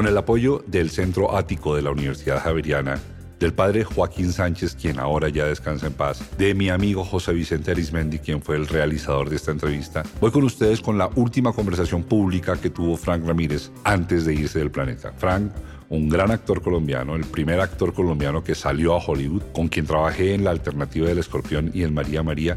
[0.00, 2.98] Con el apoyo del Centro Ático de la Universidad Javeriana,
[3.38, 7.70] del padre Joaquín Sánchez, quien ahora ya descansa en paz, de mi amigo José Vicente
[7.70, 12.02] Arismendi, quien fue el realizador de esta entrevista, voy con ustedes con la última conversación
[12.02, 15.12] pública que tuvo Frank Ramírez antes de irse del planeta.
[15.18, 15.52] Frank
[15.90, 20.32] un gran actor colombiano, el primer actor colombiano que salió a Hollywood, con quien trabajé
[20.32, 22.56] en La Alternativa del Escorpión y en María María,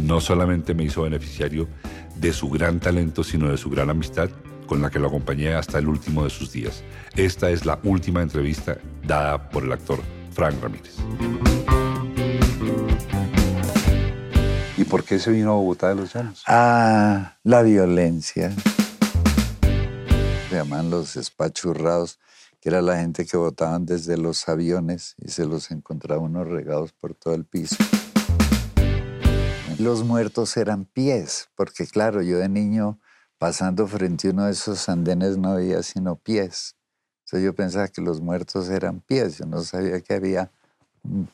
[0.00, 1.66] no solamente me hizo beneficiario
[2.14, 4.30] de su gran talento, sino de su gran amistad
[4.66, 6.82] con la que lo acompañé hasta el último de sus días.
[7.16, 10.00] Esta es la última entrevista dada por el actor
[10.32, 10.94] Frank Ramírez.
[14.76, 16.42] ¿Y por qué se vino a Bogotá de los Llanos?
[16.46, 18.52] Ah, la violencia.
[20.50, 22.18] Se llaman los espachurrados
[22.64, 26.92] que era la gente que votaban desde los aviones y se los encontraba unos regados
[26.92, 27.76] por todo el piso.
[29.78, 32.98] Los muertos eran pies, porque claro, yo de niño
[33.38, 36.76] pasando frente a uno de esos andenes no veía sino pies.
[37.24, 40.50] Entonces yo pensaba que los muertos eran pies, yo no sabía que había
[41.02, 41.28] un,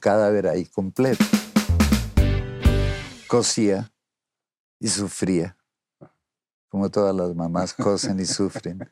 [0.00, 1.24] cadáver ahí completo.
[3.28, 3.92] Cosía
[4.80, 5.56] y sufría,
[6.68, 8.88] como todas las mamás cosen y sufren.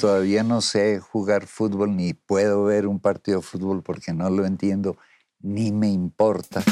[0.00, 4.46] Todavía no sé jugar fútbol ni puedo ver un partido de fútbol porque no lo
[4.46, 4.96] entiendo
[5.40, 6.62] ni me importa.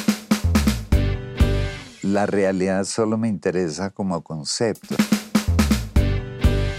[2.06, 4.94] La realidad solo me interesa como concepto.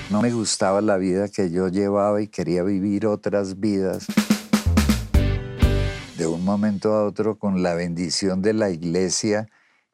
[0.09, 4.05] No me gustaba la vida que yo llevaba y quería vivir otras vidas.
[6.17, 9.49] De un momento a otro, con la bendición de la iglesia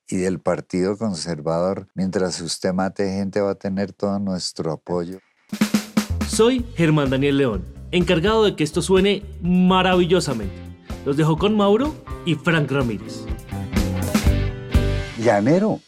[0.08, 5.18] y del Partido Conservador, mientras usted mate gente va a tener todo nuestro apoyo.
[6.28, 10.54] Soy Germán Daniel León, encargado de que esto suene maravillosamente.
[11.08, 13.26] Los dejo con Mauro y Frank Ramírez.
[15.24, 15.80] Llanero,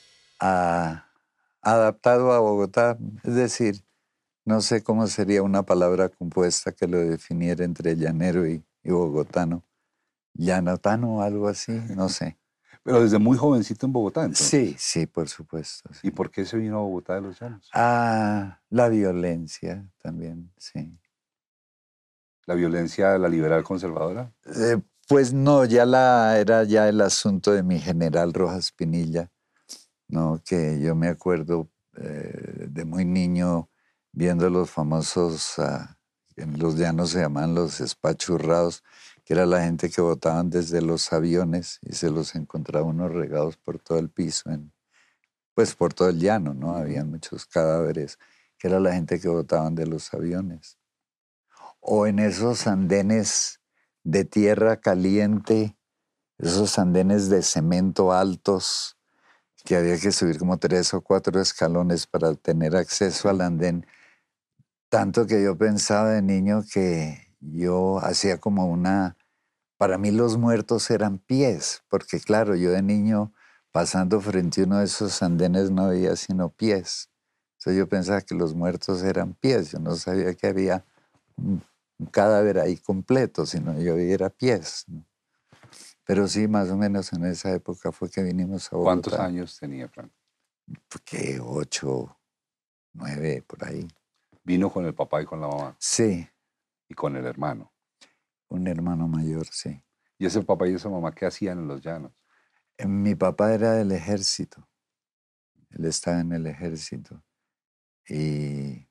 [1.62, 3.84] adaptado a Bogotá, es decir,
[4.46, 9.64] no sé cómo sería una palabra compuesta que lo definiera entre llanero y, y bogotano.
[10.34, 12.38] Llanotano o algo así, no sé.
[12.84, 14.48] Pero desde muy jovencito en Bogotá, entonces.
[14.48, 15.90] Sí, sí, por supuesto.
[16.04, 17.70] ¿Y por qué se vino a Bogotá de los Llanos?
[17.74, 20.98] Ah, la violencia también, sí.
[22.46, 24.32] ¿La violencia la liberal conservadora?
[24.46, 24.78] Eh,
[25.08, 29.32] pues no, ya la, era ya el asunto de mi general Rojas Pinilla,
[30.08, 30.42] ¿no?
[30.44, 33.70] Que yo me acuerdo eh, de muy niño
[34.12, 35.98] viendo los famosos, ah,
[36.36, 38.84] en los llanos se llaman los espachurrados,
[39.24, 43.58] que era la gente que votaban desde los aviones y se los encontraba unos regados
[43.58, 44.74] por todo el piso, en,
[45.54, 46.76] pues por todo el llano, ¿no?
[46.76, 48.20] Había muchos cadáveres,
[48.58, 50.78] que era la gente que votaban de los aviones.
[51.80, 53.62] O en esos andenes
[54.04, 55.78] de tierra caliente,
[56.38, 58.98] esos andenes de cemento altos,
[59.66, 63.86] que había que subir como tres o cuatro escalones para tener acceso al andén.
[64.90, 69.18] Tanto que yo pensaba de niño que yo hacía como una,
[69.78, 73.34] para mí los muertos eran pies, porque claro, yo de niño
[73.72, 77.10] pasando frente a uno de esos andenes no veía sino pies.
[77.58, 80.86] Entonces yo pensaba que los muertos eran pies, yo no sabía que había
[81.36, 81.62] un,
[82.12, 84.86] cadáver ahí completo, sino yo veía pies.
[86.06, 88.92] Pero sí, más o menos en esa época fue que vinimos a Bogotá.
[88.92, 90.12] ¿Cuántos años tenía Frank?
[91.04, 91.40] ¿Qué?
[91.42, 92.18] Ocho,
[92.94, 93.88] nueve, por ahí.
[94.44, 95.76] ¿Vino con el papá y con la mamá?
[95.80, 96.28] Sí,
[96.88, 97.74] y con el hermano.
[98.50, 99.82] Un hermano mayor, sí.
[100.18, 102.12] ¿Y ese papá y esa mamá qué hacían en los llanos?
[102.78, 104.70] Eh, mi papá era del ejército.
[105.72, 107.24] Él estaba en el ejército.
[108.08, 108.88] Y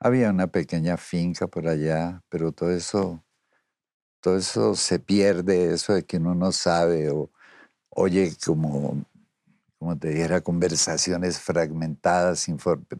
[0.00, 3.24] había una pequeña finca por allá, pero todo eso,
[4.20, 7.30] todo eso se pierde, eso de que uno no sabe o
[7.90, 9.04] oye como,
[9.78, 12.46] como te dijera, conversaciones fragmentadas,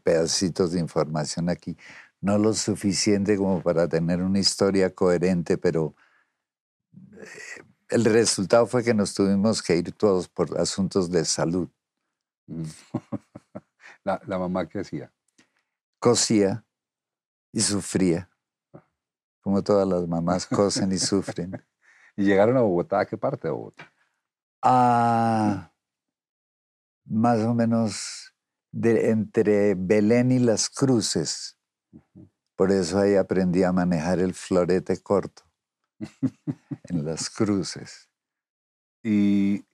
[0.03, 1.77] pedacitos de información aquí
[2.21, 5.95] no lo suficiente como para tener una historia coherente, pero
[6.93, 11.69] eh, el resultado fue que nos tuvimos que ir todos por asuntos de salud.
[12.47, 12.65] Mm.
[14.05, 15.13] ¿La, la mamá qué hacía?
[15.99, 16.65] Cosía
[17.53, 18.30] y sufría,
[19.41, 21.65] como todas las mamás cosen y sufren.
[22.17, 23.01] ¿Y llegaron a Bogotá?
[23.01, 23.93] ¿A qué parte de Bogotá?
[24.63, 25.73] Ah,
[27.05, 28.35] más o menos
[28.71, 31.59] de, entre Belén y Las Cruces.
[32.57, 35.43] Por eso ahí aprendí a manejar el florete corto
[36.85, 38.11] en las cruces.
[39.03, 39.65] ¿Y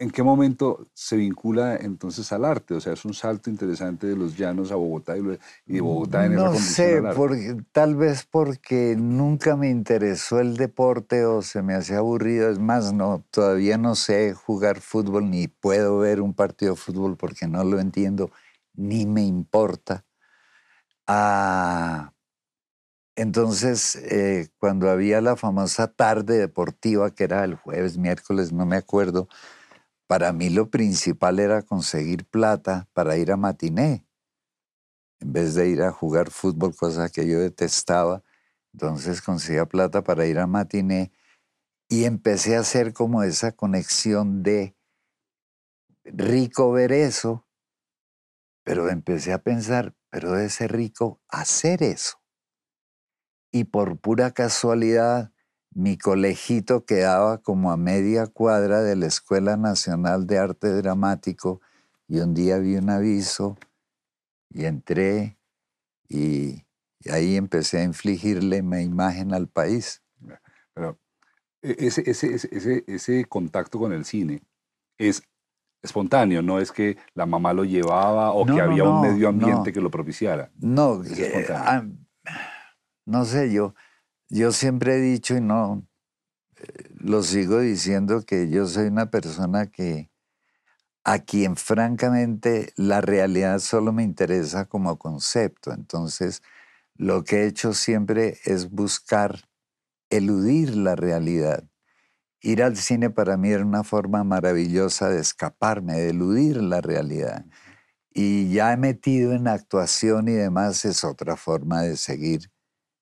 [0.00, 2.74] en qué momento se vincula entonces al arte?
[2.74, 6.36] O sea, es un salto interesante de los llanos a Bogotá y de Bogotá en
[6.36, 11.98] No sé, porque, tal vez porque nunca me interesó el deporte o se me hacía
[11.98, 12.48] aburrido.
[12.48, 17.16] Es más, no, todavía no sé jugar fútbol ni puedo ver un partido de fútbol
[17.16, 18.30] porque no lo entiendo
[18.74, 20.04] ni me importa
[21.08, 22.12] a...
[23.16, 28.76] Entonces, eh, cuando había la famosa tarde deportiva, que era el jueves, miércoles, no me
[28.76, 29.26] acuerdo,
[30.08, 34.06] para mí lo principal era conseguir plata para ir a matiné,
[35.20, 38.24] en vez de ir a jugar fútbol, cosa que yo detestaba.
[38.72, 41.12] Entonces conseguía plata para ir a matiné
[41.88, 44.74] y empecé a hacer como esa conexión de
[46.04, 47.46] rico ver eso,
[48.64, 52.18] pero empecé a pensar, pero de ser rico hacer eso.
[53.52, 55.32] Y por pura casualidad,
[55.70, 61.60] mi colegito quedaba como a media cuadra de la Escuela Nacional de Arte Dramático
[62.08, 63.56] y un día vi un aviso
[64.50, 65.38] y entré
[66.08, 66.64] y,
[67.10, 70.02] ahí empecé a infligirle mi imagen al país.
[70.74, 70.98] Pero
[71.62, 74.42] e, ese, ese, ese, ese contacto con el cine
[74.98, 75.22] es
[75.82, 79.80] espontáneo, no es que la mamá lo llevaba o que había un medio ambiente que
[79.80, 80.50] lo propiciara.
[80.58, 81.84] No, eh, ah,
[83.06, 83.74] no sé, yo,
[84.28, 85.86] yo siempre he dicho y no,
[86.98, 90.10] lo sigo diciendo que yo soy una persona que
[91.04, 95.72] a quien francamente la realidad solo me interesa como concepto.
[95.72, 96.42] Entonces,
[96.96, 99.48] lo que he hecho siempre es buscar
[100.10, 101.64] eludir la realidad.
[102.40, 107.46] Ir al cine para mí era una forma maravillosa de escaparme, de eludir la realidad.
[108.12, 112.50] Y ya he metido en actuación y demás es otra forma de seguir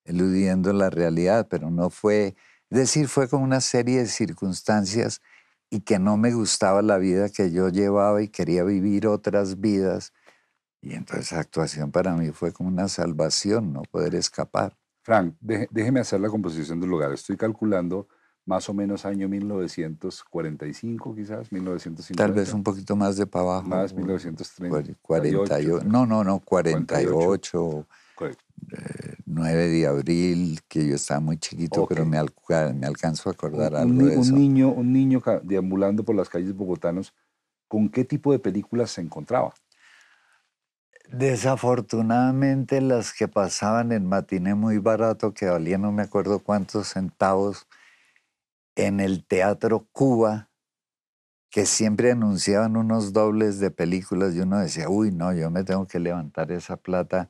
[0.07, 2.35] eludiendo la realidad, pero no fue,
[2.71, 5.21] es decir, fue como una serie de circunstancias
[5.71, 10.13] y que no me gustaba la vida que yo llevaba y quería vivir otras vidas.
[10.81, 14.77] Y entonces actuación para mí fue como una salvación, no poder escapar.
[15.03, 17.13] Frank, déjeme hacer la composición del lugar.
[17.13, 18.09] Estoy calculando
[18.47, 22.23] más o menos año 1945, quizás, 1950.
[22.23, 23.69] Tal vez un poquito más de para abajo.
[23.69, 24.95] Más 1930.
[25.03, 27.87] 48, no, no, no, 48.
[29.37, 32.19] 9 de abril, que yo estaba muy chiquito, pero me,
[32.73, 34.35] me, alcanzo a acordar un, algo de un eso.
[34.35, 37.15] Niño, un niño deambulando por las calles bogotanos,
[37.69, 39.53] ¿con qué tipo de películas se encontraba?
[41.13, 47.69] Desafortunadamente las que pasaban en matiné muy barato, que valían no me acuerdo cuántos centavos,
[48.75, 50.49] en el Teatro Cuba,
[51.51, 55.87] que siempre anunciaban unos dobles de películas y uno decía, uy, no, yo me tengo
[55.87, 57.29] que levantar esa plata.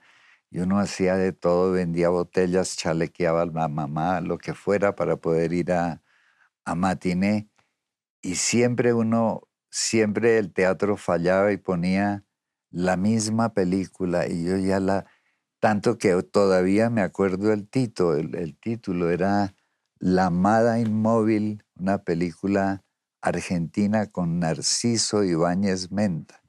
[0.50, 5.16] Y uno hacía de todo, vendía botellas, chalequeaba a la mamá, lo que fuera para
[5.16, 6.02] poder ir a,
[6.64, 7.48] a matiné.
[8.22, 12.24] Y siempre uno, siempre el teatro fallaba y ponía
[12.70, 15.06] la misma película y yo ya la,
[15.60, 19.54] tanto que todavía me acuerdo el título, el título era
[19.98, 22.84] la Amada Inmóvil, una película
[23.22, 26.42] argentina con Narciso Ibáñez Menta.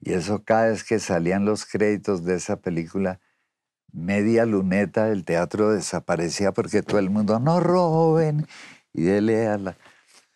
[0.00, 3.20] Y eso cada vez que salían los créditos de esa película,
[3.92, 8.46] media luneta del teatro desaparecía porque todo el mundo, no roben,
[8.92, 9.76] y dele a.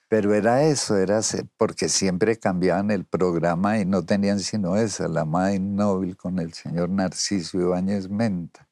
[0.08, 1.20] Pero era eso, era
[1.56, 6.52] porque siempre cambiaban el programa y no tenían sino esa, la Amada Inmóvil con el
[6.52, 8.68] señor Narciso Ibáñez Menta,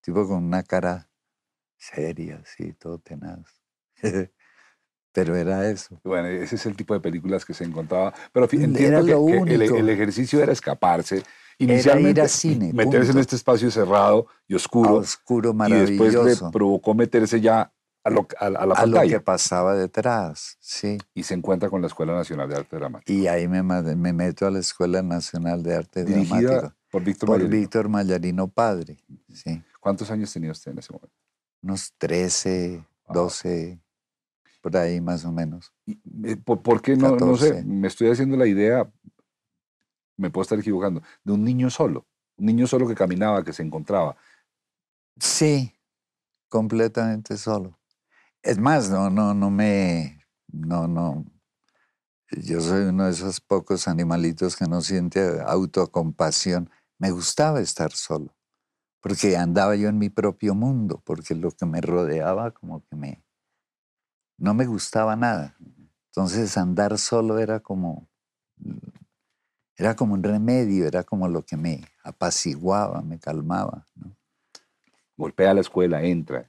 [0.00, 1.08] tipo con una cara
[1.76, 3.62] seria, sí, todo tenaz.
[5.12, 6.00] Pero era eso.
[6.04, 8.14] Bueno, ese es el tipo de películas que se encontraba.
[8.32, 11.22] Pero entiendo que, el, ejercicio era escaparse.
[11.58, 14.94] Inicialmente, ir cine, meterse en este espacio cerrado y oscuro.
[14.94, 15.92] oscuro, maravilloso.
[15.92, 19.00] Y después le provocó meterse ya a, lo, a, la pantalla.
[19.00, 20.96] A lo que pasaba detrás, sí.
[21.12, 23.12] Y se encuentra con la Escuela Nacional de Arte Dramático.
[23.12, 26.74] Y ahí me, me meto a la Escuela Nacional de Arte Dirigida Dramático.
[26.90, 28.96] por Víctor Por Víctor Mayarino Padre,
[29.32, 29.62] sí.
[29.80, 31.14] ¿Cuántos años tenía usted en ese momento?
[31.62, 33.80] unos 13, 12,
[34.60, 35.72] por ahí más o menos.
[35.86, 37.64] Eh, ¿Por, qué no, no sé?
[37.64, 38.90] Me estoy haciendo la idea,
[40.16, 43.62] me puedo estar equivocando, de un niño solo, un niño solo que caminaba, que se
[43.62, 44.16] encontraba.
[45.18, 45.74] Sí,
[46.48, 47.78] completamente solo.
[48.42, 51.24] Es más, no, no, no me, no, no.
[52.30, 56.70] Yo soy uno de esos pocos animalitos que no siente autocompasión.
[56.98, 58.34] Me gustaba estar solo
[59.00, 63.24] porque andaba yo en mi propio mundo, porque lo que me rodeaba como que me
[64.40, 65.56] no me gustaba nada.
[66.06, 68.08] Entonces andar solo era como
[69.76, 73.86] era como un remedio, era como lo que me apaciguaba, me calmaba.
[75.16, 76.48] Golpea la escuela, entra,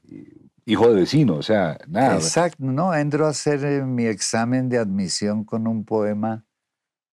[0.65, 2.15] hijo de vecino, o sea, nada.
[2.15, 6.45] Exacto, no, entro a hacer eh, mi examen de admisión con un poema,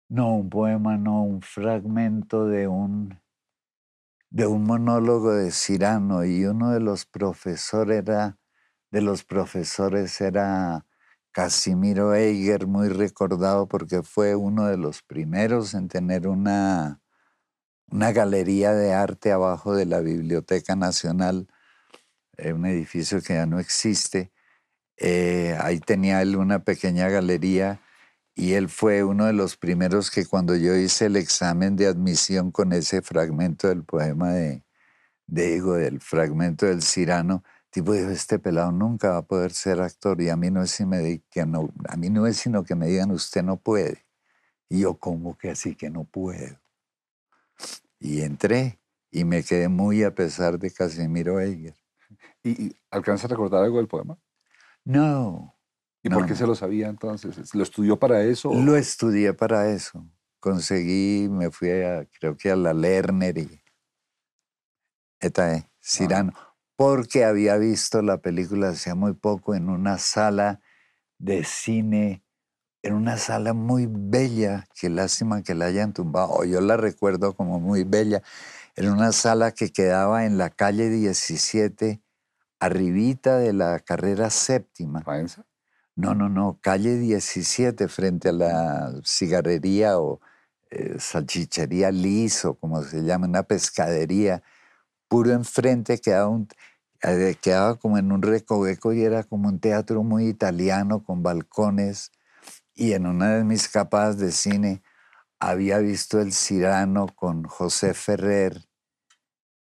[0.08, 3.20] no, un poema, no, un fragmento de un
[4.30, 8.40] de un monólogo de Cirano y uno de los profesores era,
[8.94, 10.86] de los profesores era
[11.32, 17.02] Casimiro Eiger, muy recordado porque fue uno de los primeros en tener una,
[17.88, 21.48] una galería de arte abajo de la Biblioteca Nacional,
[22.38, 24.32] eh, un edificio que ya no existe.
[24.98, 27.82] Eh, ahí tenía él una pequeña galería
[28.36, 32.52] y él fue uno de los primeros que cuando yo hice el examen de admisión
[32.52, 34.64] con ese fragmento del poema de,
[35.26, 37.44] de del fragmento del Cirano,
[37.74, 40.72] tipo dijo, este pelado nunca va a poder ser actor y a mí no es,
[40.72, 44.06] si me que no, a mí no es sino que me digan, usted no puede.
[44.70, 46.60] Y yo, ¿cómo que así que no puedo?
[48.00, 48.80] Y entré
[49.12, 51.76] y me quedé muy a pesar de Casimiro Eiger.
[52.44, 54.18] ¿Y, y alcanza a recordar algo del poema?
[54.86, 55.54] No,
[56.04, 57.56] ¿Y por qué se lo sabía entonces?
[57.56, 58.54] ¿Lo estudió para eso?
[58.54, 60.06] Lo estudié para eso.
[60.42, 63.64] Conseguí, me fui a, creo que a la Lerner y
[65.22, 66.34] Etae, Cirano,
[66.84, 70.60] porque había visto la película hacía muy poco en una sala
[71.18, 72.26] de cine,
[72.82, 77.62] en una sala muy bella, qué lástima que la hayan tumbado, yo la recuerdo como
[77.62, 78.22] muy bella,
[78.76, 82.02] en una sala que quedaba en la calle 17,
[82.60, 85.04] arribita de la carrera séptima.
[85.96, 90.20] No, no, no, calle 17 frente a la cigarrería o
[90.70, 94.44] eh, salchichería liso, como se llama, una pescadería.
[95.08, 96.48] Puro enfrente quedaba, un,
[97.42, 102.12] quedaba como en un recoveco y era como un teatro muy italiano con balcones.
[102.76, 104.82] Y en una de mis capas de cine
[105.40, 108.66] había visto El Cirano con José Ferrer,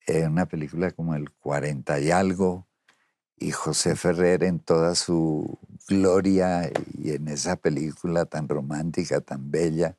[0.07, 2.67] en una película como el 40 y algo,
[3.37, 9.97] y José Ferrer en toda su gloria y en esa película tan romántica, tan bella.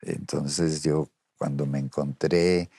[0.00, 2.70] Entonces yo cuando me encontré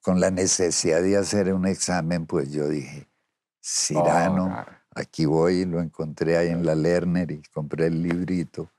[0.00, 3.08] con la necesidad de hacer un examen, pues yo dije,
[3.62, 4.64] Cirano, oh,
[4.94, 8.70] aquí voy, lo encontré ahí en la Lerner y compré el librito.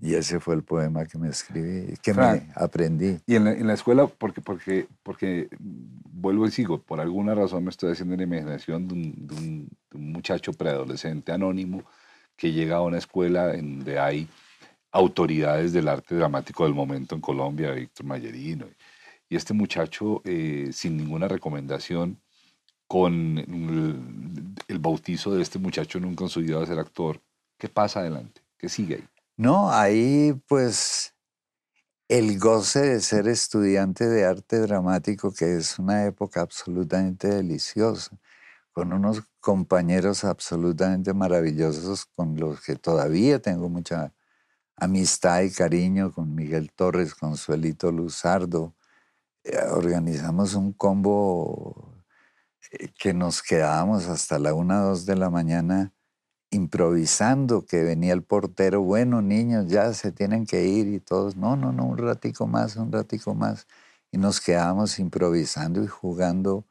[0.00, 3.18] Y ese fue el poema que me escribí, que me aprendí.
[3.26, 7.92] Y en la, escuela, porque, porque, porque, vuelvo y sigo, por alguna razón me estoy
[7.92, 11.82] haciendo la imaginación de un, muchacho preadolescente anónimo
[12.36, 14.28] que llega a una escuela en donde hay
[14.92, 18.66] autoridades del arte dramático del momento en Colombia, Víctor Mayerino.
[18.66, 18.76] Y
[19.36, 22.20] este muchacho, eh, sin ninguna recomendación,
[22.86, 23.38] con
[24.68, 27.20] el, bautizo de este muchacho nunca en su a ser actor,
[27.58, 28.40] ¿qué pasa adelante?
[28.56, 29.08] ¿Qué sigue ahí?
[29.36, 31.14] No, ahí pues
[32.08, 38.18] el goce de ser estudiante de arte dramático, que es una época absolutamente deliciosa,
[38.72, 44.14] con unos compañeros absolutamente maravillosos con los que todavía tengo mucha
[44.76, 48.74] amistad y cariño, con Miguel Torres, con Suelito Luzardo.
[49.44, 52.04] Eh, organizamos un combo
[52.72, 55.92] eh, que nos quedábamos hasta la una, dos de la mañana
[56.50, 61.56] improvisando que venía el portero, bueno, niños, ya se tienen que ir y todos, no,
[61.56, 63.66] no, no, un ratico más, un ratico más.
[64.10, 66.66] Y nos quedamos improvisando y jugando.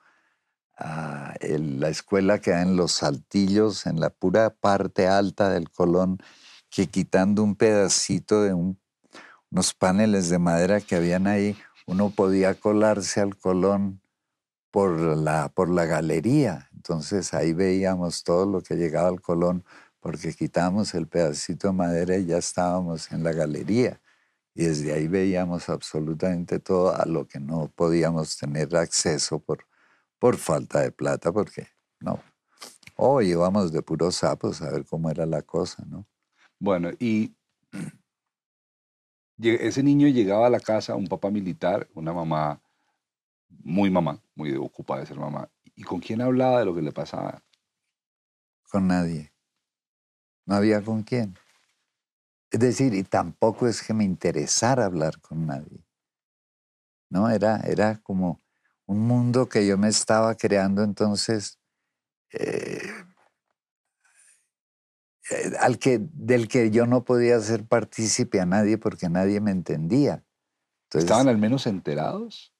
[0.77, 6.19] a la escuela queda en Los Saltillos, en la pura parte alta del Colón,
[6.69, 11.57] que quitando un pedacito de unos paneles de madera que habían ahí,
[11.87, 14.01] uno podía colarse al Colón
[14.71, 16.69] por la, por la galería.
[16.75, 19.63] Entonces ahí veíamos todo lo que llegaba al Colón,
[19.99, 24.01] porque quitamos el pedacito de madera y ya estábamos en la galería.
[24.53, 29.65] Y desde ahí veíamos absolutamente todo a lo que no podíamos tener acceso por,
[30.19, 31.67] por falta de plata, porque
[32.01, 32.21] no.
[32.97, 36.05] O íbamos de puros sapos a ver cómo era la cosa, ¿no?
[36.59, 37.36] Bueno, y
[39.39, 42.61] ese niño llegaba a la casa, un papá militar, una mamá
[43.49, 45.49] muy mamá, muy ocupada de ser mamá.
[45.75, 47.43] ¿Y con quién hablaba de lo que le pasaba?
[48.69, 49.31] Con nadie.
[50.45, 51.37] No había con quién.
[52.49, 55.85] Es decir, y tampoco es que me interesara hablar con nadie.
[57.09, 58.41] No, era, era como
[58.85, 61.59] un mundo que yo me estaba creando entonces,
[62.31, 62.86] eh,
[65.59, 70.23] al que, del que yo no podía ser partícipe a nadie porque nadie me entendía.
[70.93, 72.53] ¿Estaban al menos enterados?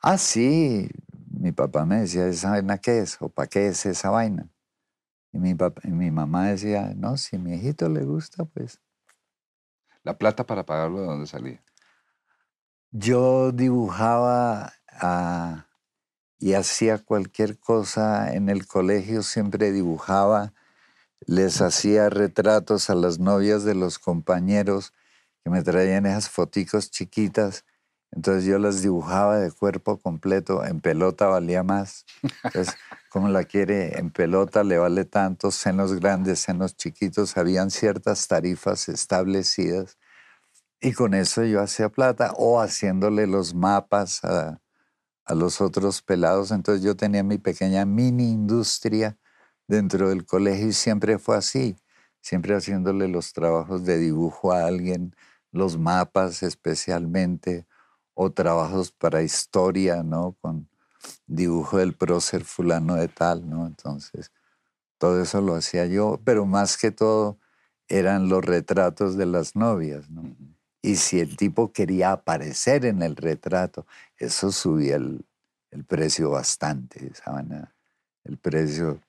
[0.00, 0.88] Ah, sí,
[1.30, 3.16] mi papá me decía, ¿esa vaina qué es?
[3.20, 4.48] ¿O para qué es esa vaina?
[5.32, 8.80] Y mi, y mi mamá decía, no, si a mi hijito le gusta, pues.
[10.02, 11.62] ¿La plata para pagarlo de dónde salía?
[12.90, 15.66] Yo dibujaba ah,
[16.38, 20.54] y hacía cualquier cosa en el colegio, siempre dibujaba,
[21.28, 24.92] les hacía retratos a las novias de los compañeros
[25.44, 27.64] que me traían esas foticos chiquitas
[28.10, 32.06] entonces yo las dibujaba de cuerpo completo, en pelota valía más.
[32.42, 32.74] Entonces,
[33.10, 38.88] como la quiere en pelota, le vale tanto, senos grandes, senos chiquitos, habían ciertas tarifas
[38.88, 39.98] establecidas.
[40.80, 44.60] Y con eso yo hacía plata o haciéndole los mapas a,
[45.24, 46.50] a los otros pelados.
[46.50, 49.18] Entonces yo tenía mi pequeña mini industria
[49.68, 51.76] dentro del colegio y siempre fue así,
[52.20, 55.14] siempre haciéndole los trabajos de dibujo a alguien,
[55.52, 57.66] los mapas especialmente,
[58.14, 60.36] o trabajos para historia, ¿no?
[60.40, 60.68] Con
[61.26, 63.66] dibujo del prócer fulano de tal, ¿no?
[63.66, 64.32] Entonces,
[64.98, 67.38] todo eso lo hacía yo, pero más que todo
[67.86, 70.36] eran los retratos de las novias, ¿no?
[70.82, 75.24] Y si el tipo quería aparecer en el retrato, eso subía el,
[75.86, 77.68] precio bastante, ¿saben?
[78.24, 79.00] El precio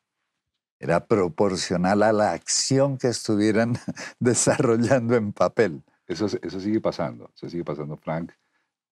[0.79, 3.77] era proporcional a la acción que estuvieran
[4.19, 5.83] desarrollando en papel.
[6.07, 8.31] Eso, eso sigue pasando, eso sigue pasando, Frank.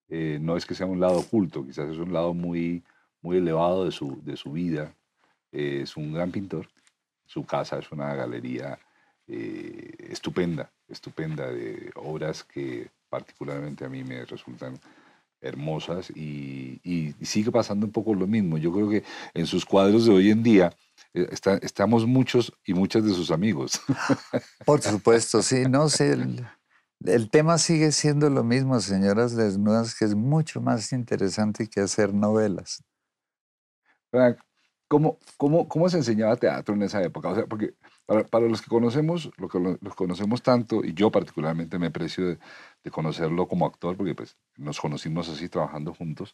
[0.10, 2.84] Eh, no es que sea un lado oculto, quizás es un lado muy,
[3.22, 4.94] muy elevado de su, de su vida.
[5.52, 6.68] Eh, es un gran pintor.
[7.26, 8.78] Su casa es una galería
[9.28, 14.80] eh, estupenda, estupenda de obras que particularmente a mí me resultan
[15.42, 18.58] hermosas y, y, sigue pasando un poco lo mismo.
[18.58, 19.04] Yo creo que
[19.34, 20.74] en sus cuadros de hoy en día
[21.62, 23.82] estamos muchos y muchas de sus amigos.
[24.66, 26.18] Por supuesto, sí, no sé.
[27.06, 32.14] El tema sigue siendo lo mismo, señoras desnudas, que es mucho más interesante que hacer
[32.14, 32.84] novelas.
[34.10, 34.38] Frank,
[34.88, 37.30] ¿cómo, cómo, cómo se enseñaba teatro en esa época?
[37.30, 37.76] O sea, porque
[38.08, 42.40] para, los que conocemos, lo que los conocemos tanto, y yo particularmente me aprecio de,
[42.90, 46.34] conocerlo como actor, porque pues nos conocimos así trabajando juntos.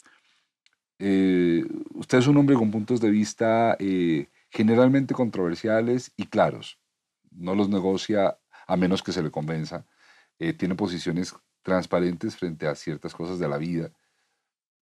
[1.00, 6.80] Eh, usted es un hombre con puntos de vista eh, generalmente controversiales y claros.
[7.32, 9.86] No los negocia a menos que se le convenza.
[10.38, 13.92] Eh, tiene posiciones transparentes frente a ciertas cosas de la vida.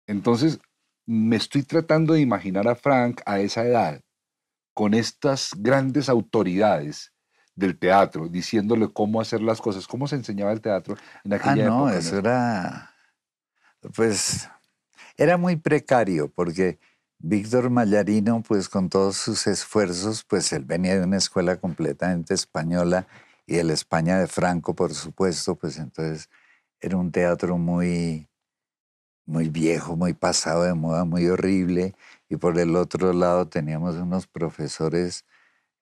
[0.07, 0.59] Entonces,
[1.05, 4.01] me estoy tratando de imaginar a Frank a esa edad,
[4.73, 7.13] con estas grandes autoridades
[7.55, 11.69] del teatro, diciéndole cómo hacer las cosas, cómo se enseñaba el teatro en aquella ah,
[11.69, 11.97] no, época.
[11.97, 12.95] eso era,
[13.95, 14.49] pues,
[15.15, 16.79] era muy precario, porque
[17.23, 23.07] Víctor Mallarino, pues con todos sus esfuerzos, pues él venía de una escuela completamente española
[23.45, 26.29] y el España de Franco, por supuesto, pues entonces
[26.79, 28.27] era un teatro muy,
[29.25, 31.95] muy viejo, muy pasado de moda, muy horrible.
[32.29, 35.25] Y por el otro lado teníamos unos profesores,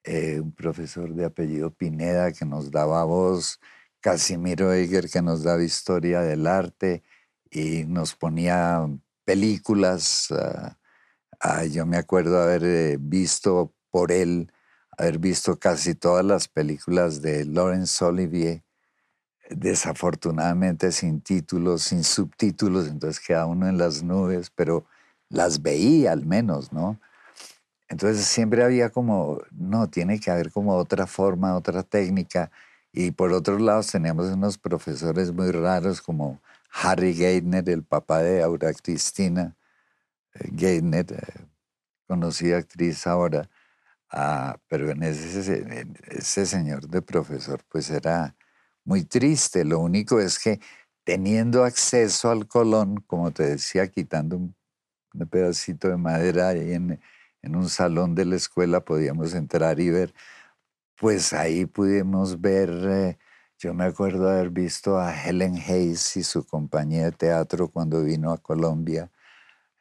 [0.03, 3.59] eh, un profesor de apellido Pineda que nos daba voz,
[4.01, 7.03] Casimiro Eger que nos daba historia del arte
[7.49, 8.87] y nos ponía
[9.25, 10.31] películas.
[10.31, 10.78] Ah,
[11.39, 14.51] ah, yo me acuerdo haber eh, visto por él
[14.99, 18.63] haber visto casi todas las películas de Laurence Olivier,
[19.49, 24.85] desafortunadamente sin títulos, sin subtítulos, entonces queda uno en las nubes, pero
[25.29, 26.99] las veía al menos, ¿no?
[27.87, 32.51] Entonces siempre había como, no, tiene que haber como otra forma, otra técnica.
[32.91, 38.43] Y por otros lados teníamos unos profesores muy raros como Harry Geithner, el papá de
[38.43, 39.55] Aura Cristina
[40.41, 41.45] eh,
[42.07, 43.49] conocida actriz ahora,
[44.11, 48.35] Ah, pero en ese, ese señor de profesor pues era
[48.83, 49.63] muy triste.
[49.65, 50.59] Lo único es que
[51.03, 54.55] teniendo acceso al Colón, como te decía, quitando un,
[55.29, 56.99] pedacito de madera ahí en,
[57.41, 60.13] en, un salón de la escuela, podíamos entrar y ver,
[60.97, 63.17] pues ahí pudimos ver, eh,
[63.59, 68.31] yo me acuerdo haber visto a Helen Hayes y su compañía de teatro cuando vino
[68.31, 69.11] a Colombia,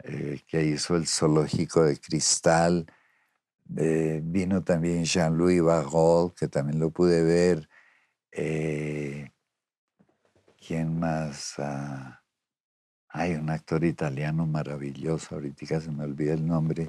[0.05, 2.87] eh, que hizo el zoológico de cristal,
[3.77, 7.69] eh, vino también Jean-Louis Barrault, que también lo pude ver.
[8.33, 9.31] Eh,
[10.67, 11.55] ¿Quién más?
[11.59, 12.23] Ah,
[13.09, 16.89] hay un actor italiano maravilloso, ahorita se me olvida el nombre,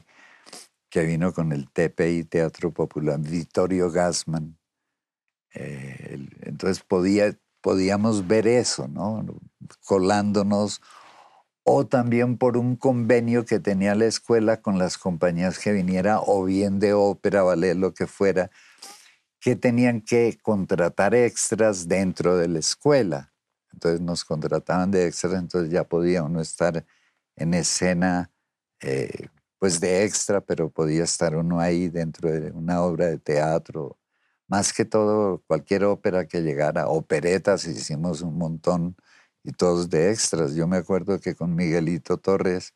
[0.90, 4.58] que vino con el TPI Teatro Popular, Vittorio Gassman.
[5.54, 9.26] Eh, entonces podía, podíamos ver eso, ¿no?
[9.86, 10.82] Colándonos
[11.64, 16.44] o también por un convenio que tenía la escuela con las compañías que viniera, o
[16.46, 18.50] bien de ópera, ballet, lo que fuera,
[19.40, 23.34] que tenían que contratar extras dentro de la escuela.
[23.72, 26.86] Entonces nos contrataban de extras, entonces ya podía uno estar
[27.36, 28.32] en escena,
[28.82, 29.28] eh,
[29.60, 33.98] pues de extra, pero podía estar uno ahí dentro de una obra de teatro.
[34.48, 38.96] Más que todo, cualquier ópera que llegara, operetas, hicimos un montón
[39.44, 40.56] y todos de extras.
[40.56, 42.74] Yo me acuerdo que con Miguelito Torres,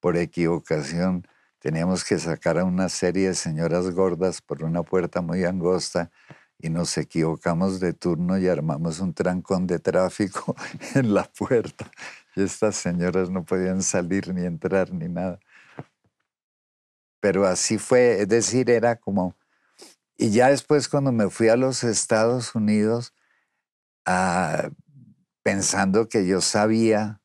[0.00, 1.26] por equivocación,
[1.58, 6.10] teníamos que sacar a una serie de señoras gordas por una puerta muy angosta
[6.58, 10.54] y nos equivocamos de turno y armamos un trancón de tráfico
[10.94, 11.90] en la puerta.
[12.36, 15.40] Y estas señoras no podían salir ni entrar ni nada.
[17.20, 19.36] Pero así fue, es decir, era como...
[20.16, 23.12] Y ya después cuando me fui a los Estados Unidos,
[24.04, 24.70] a
[25.42, 27.20] pensando que yo sabía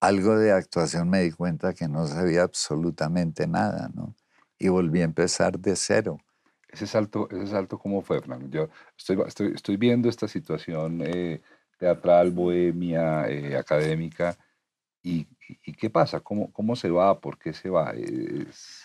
[0.00, 4.14] algo de actuación, me di cuenta que no sabía absolutamente nada, ¿no?
[4.58, 6.18] Y volví a empezar de cero.
[6.68, 8.48] Ese salto, ese salto ¿cómo fue, Frank?
[8.50, 11.40] Yo estoy, estoy, estoy viendo esta situación eh,
[11.78, 14.36] teatral, bohemia, eh, académica,
[15.02, 15.26] y,
[15.64, 16.20] y, qué pasa?
[16.20, 17.20] ¿Cómo, ¿Cómo se va?
[17.20, 17.92] ¿Por qué se va?
[17.92, 18.82] Es...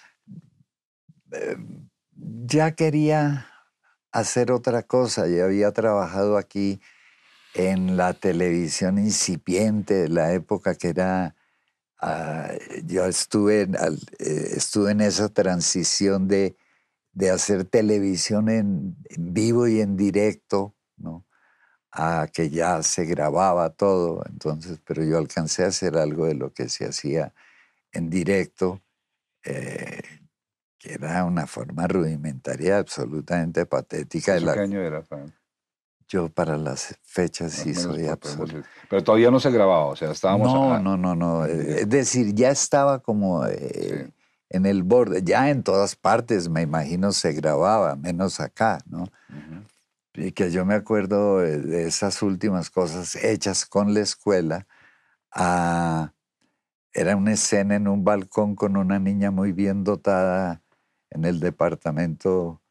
[1.32, 3.48] Em, ya quería
[4.12, 6.80] hacer otra cosa, ya había trabajado aquí
[7.54, 11.36] en la televisión incipiente de la época que era,
[12.02, 12.52] ah,
[12.86, 16.56] yo estuve, eh, estuve en esa transición de,
[17.12, 21.26] de hacer televisión en, vivo y en directo, ¿no?
[21.92, 26.52] a que ya se grababa todo, entonces, pero yo alcancé a hacer algo de lo
[26.52, 27.36] que se hacía
[27.92, 28.82] en directo,
[29.44, 30.02] eh,
[30.80, 34.34] que era una forma rudimentaria absolutamente patética.
[34.34, 34.54] De la...
[34.56, 35.04] ¿Qué año era,
[36.08, 38.68] yo para las fechas sí soy absoluto.
[38.90, 40.54] Pero todavía no se grababa, o sea, estábamos...
[40.54, 41.46] No, no, no, no.
[41.46, 44.12] Es decir, ya estaba como eh,
[44.50, 49.06] en el borde, ya en todas partes, me imagino, se grababa, menos acá, ¿no?
[50.14, 54.68] Y que yo me acuerdo de esas últimas cosas hechas con la escuela.
[55.32, 56.14] Ah,
[56.94, 60.62] era una escena en un balcón con una niña muy bien dotada
[61.10, 62.63] en el departamento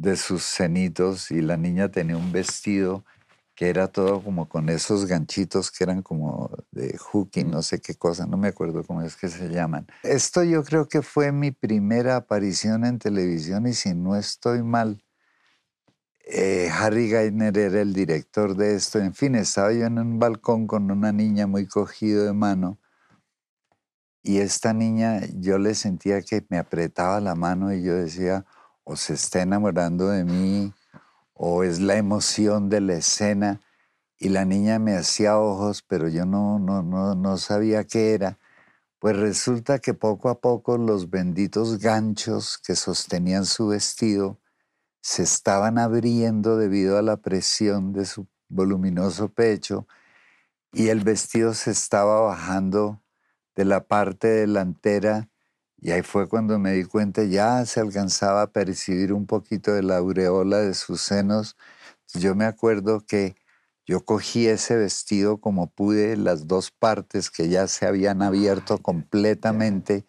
[0.00, 3.04] de sus cenitos y la niña tenía un vestido
[3.54, 7.94] que era todo como con esos ganchitos que eran como de hooking, no sé qué
[7.94, 9.86] cosa, no me acuerdo cómo es que se llaman.
[10.02, 15.04] Esto yo creo que fue mi primera aparición en televisión y si no estoy mal,
[16.24, 19.00] eh, Harry Geithner era el director de esto.
[19.00, 22.78] En fin, estaba yo en un balcón con una niña muy cogido de mano
[24.22, 28.46] y esta niña yo le sentía que me apretaba la mano y yo decía,
[28.84, 30.72] o se está enamorando de mí,
[31.32, 33.60] o es la emoción de la escena.
[34.18, 38.38] Y la niña me hacía ojos, pero yo no, no, no, no sabía qué era.
[38.98, 44.38] Pues resulta que poco a poco los benditos ganchos que sostenían su vestido
[45.00, 49.86] se estaban abriendo debido a la presión de su voluminoso pecho
[50.72, 53.02] y el vestido se estaba bajando
[53.56, 55.29] de la parte delantera
[55.80, 59.82] y ahí fue cuando me di cuenta, ya se alcanzaba a percibir un poquito de
[59.82, 61.56] la aureola de sus senos.
[62.14, 63.36] Yo me acuerdo que
[63.86, 70.04] yo cogí ese vestido como pude, las dos partes que ya se habían abierto completamente,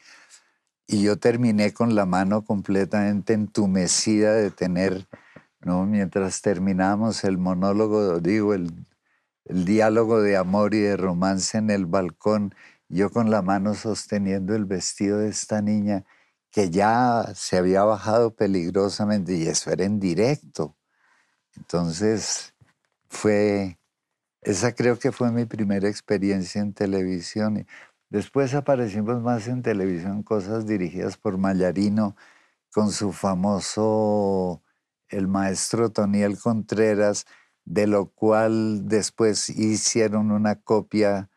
[0.88, 5.08] y yo terminé con la mano completamente entumecida de tener,
[5.62, 5.86] ¿no?
[5.86, 8.86] mientras terminamos el monólogo, digo, el,
[9.46, 12.54] el diálogo de amor y de romance en el balcón,
[12.92, 16.06] yo con la mano sosteniendo el vestido de esta niña
[16.52, 20.76] que ya se había bajado peligrosamente y eso era en directo.
[21.56, 22.54] Entonces
[23.10, 23.80] fue,
[24.42, 27.66] esa creo que fue mi primera experiencia en televisión.
[28.10, 32.18] Después aparecimos más en televisión, cosas dirigidas por Mallarino
[32.74, 34.62] con su famoso
[35.08, 37.26] El maestro Toniel Contreras,
[37.64, 41.31] de lo cual después hicieron una copia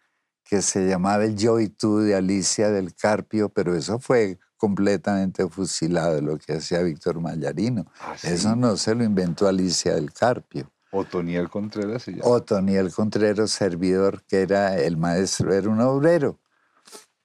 [0.55, 5.49] que se llamaba El Yo y Tú de Alicia del Carpio, pero eso fue completamente
[5.49, 7.87] fusilado lo que hacía Víctor Mallarino.
[8.01, 10.71] ¿Ah, eso no se lo inventó Alicia del Carpio.
[10.93, 12.27] Otoniel Contreras se llama.
[12.27, 16.38] Otoniel Contreras, servidor, que era el maestro, era un obrero.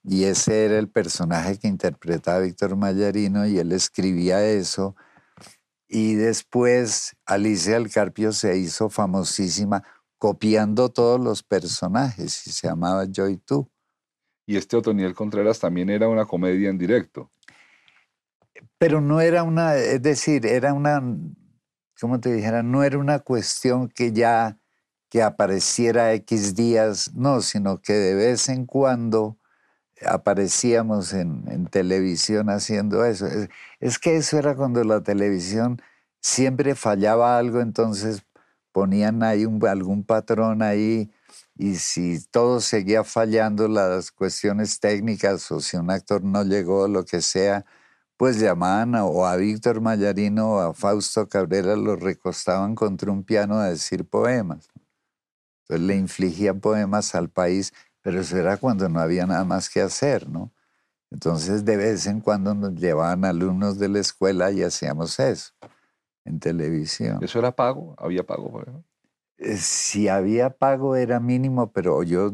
[0.02, 4.96] Y ese era el personaje que interpretaba Víctor Mallarino y él escribía eso.
[5.86, 9.84] Y después Alicia del Carpio se hizo famosísima
[10.20, 13.70] copiando todos los personajes y se llamaba Yo y tú.
[14.44, 17.32] Y este Otoniel Contreras también era una comedia en directo.
[18.76, 21.02] Pero no era una, es decir, era una,
[21.98, 22.62] ¿cómo te dijera?
[22.62, 24.58] No era una cuestión que ya
[25.08, 29.38] que apareciera X días, no, sino que de vez en cuando
[30.06, 33.26] aparecíamos en, en televisión haciendo eso.
[33.26, 33.48] Es,
[33.80, 35.80] es, que eso era cuando la televisión
[36.20, 38.22] siempre fallaba algo, entonces
[38.72, 41.10] ponían ahí algún patrón ahí
[41.56, 47.04] y si todo seguía fallando las cuestiones técnicas o si un actor no llegó, lo
[47.04, 47.66] que sea,
[48.16, 53.24] pues llamaban a, o a Víctor Mayarino o a Fausto Cabrera, lo recostaban contra un
[53.24, 54.68] piano a decir poemas.
[55.64, 59.80] Entonces le infligían poemas al país, pero eso era cuando no había nada más que
[59.80, 60.52] hacer, ¿no?
[61.10, 65.52] Entonces de vez en cuando nos llevaban alumnos de la escuela y hacíamos eso
[66.30, 67.18] en televisión.
[67.22, 67.94] ¿Eso era pago?
[67.98, 68.82] ¿Había pago por
[69.38, 72.32] eh, Si había pago era mínimo, pero yo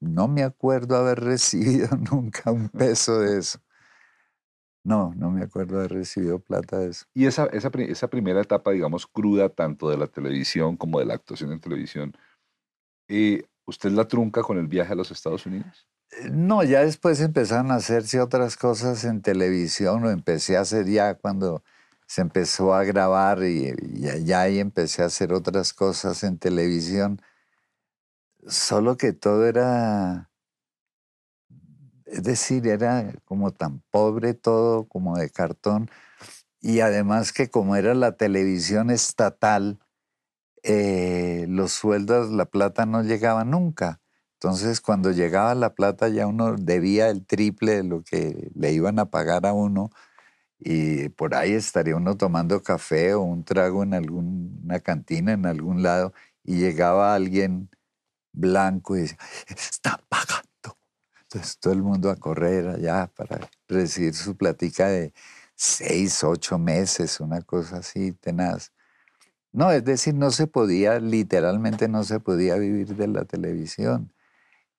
[0.00, 3.58] no me acuerdo haber recibido nunca un peso de eso.
[4.82, 7.04] No, no me acuerdo haber recibido plata de eso.
[7.12, 11.14] Y esa, esa, esa primera etapa, digamos, cruda, tanto de la televisión como de la
[11.14, 12.16] actuación en televisión,
[13.08, 15.86] eh, ¿Usted la trunca con el viaje a los Estados Unidos?
[16.10, 20.86] Eh, no, ya después empezaron a hacerse otras cosas en televisión, lo empecé a hacer
[20.86, 21.62] ya cuando
[22.10, 23.72] se empezó a grabar y,
[24.24, 27.22] ya ahí empecé a hacer otras cosas en televisión.
[28.48, 30.28] Solo que todo era,
[32.06, 35.88] es decir, era como tan pobre todo, como de cartón.
[36.60, 39.78] Y además que como era la televisión estatal,
[40.64, 44.00] eh, los sueldos, la plata no llegaba nunca.
[44.34, 48.98] Entonces, cuando llegaba la plata ya uno debía el triple de lo que le iban
[48.98, 49.90] a pagar a uno
[50.60, 55.82] y por ahí estaría uno tomando café o un trago en alguna cantina, en algún
[55.82, 56.12] lado,
[56.44, 57.70] y llegaba alguien
[58.32, 59.18] blanco y decía,
[59.48, 60.78] está pagando.
[61.22, 65.12] Entonces todo el mundo a correr allá para recibir su platica de
[65.54, 68.72] seis, ocho meses, una cosa así tenaz.
[69.52, 74.12] No, es decir, no se podía, literalmente no se podía vivir de la televisión.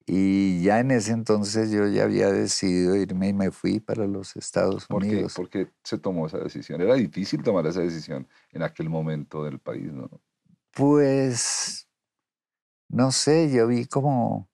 [0.05, 4.35] Y ya en ese entonces yo ya había decidido irme y me fui para los
[4.35, 5.35] Estados Unidos.
[5.35, 6.81] ¿Por qué se tomó esa decisión?
[6.81, 10.09] Era difícil tomar esa decisión en aquel momento del país, ¿no?
[10.73, 11.87] Pues,
[12.89, 14.49] no sé, yo vi como,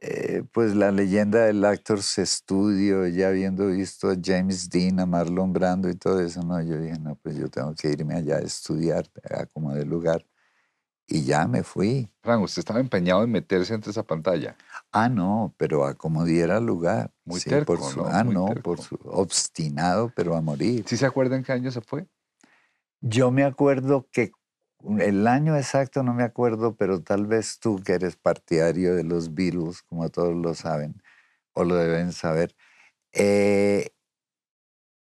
[0.00, 5.52] eh, pues la leyenda del Actors Studio, ya habiendo visto a James Dean, a Marlon
[5.52, 8.42] Brando y todo eso, no, yo dije, no, pues yo tengo que irme allá a
[8.42, 10.24] estudiar, a como de lugar.
[11.06, 12.10] Y ya me fui.
[12.22, 14.56] Frank, usted estaba empeñado en meterse entre esa pantalla.
[14.90, 17.12] Ah, no, pero a como diera lugar.
[17.24, 18.06] Muy terco, por ¿no?
[18.06, 20.84] Ah, no, por su obstinado, pero a morir.
[20.88, 22.06] ¿Sí se acuerda en qué año se fue?
[23.00, 24.32] Yo me acuerdo que
[24.98, 29.34] el año exacto no me acuerdo, pero tal vez tú que eres partidario de los
[29.34, 31.02] Beatles, como todos lo saben,
[31.52, 32.54] o lo deben saber,
[33.12, 33.90] eh,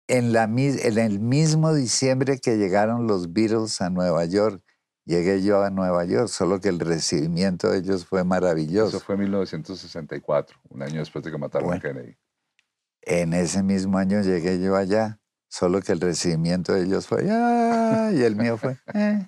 [0.07, 4.62] en, la, en el mismo diciembre que llegaron los Beatles a Nueva York,
[5.05, 8.97] llegué yo a Nueva York, solo que el recibimiento de ellos fue maravilloso.
[8.97, 12.17] Eso fue en 1964, un año después de que mataron a Kennedy.
[13.01, 18.11] En ese mismo año llegué yo allá, solo que el recibimiento de ellos fue, ¡ah!
[18.13, 19.27] y el mío fue, eh".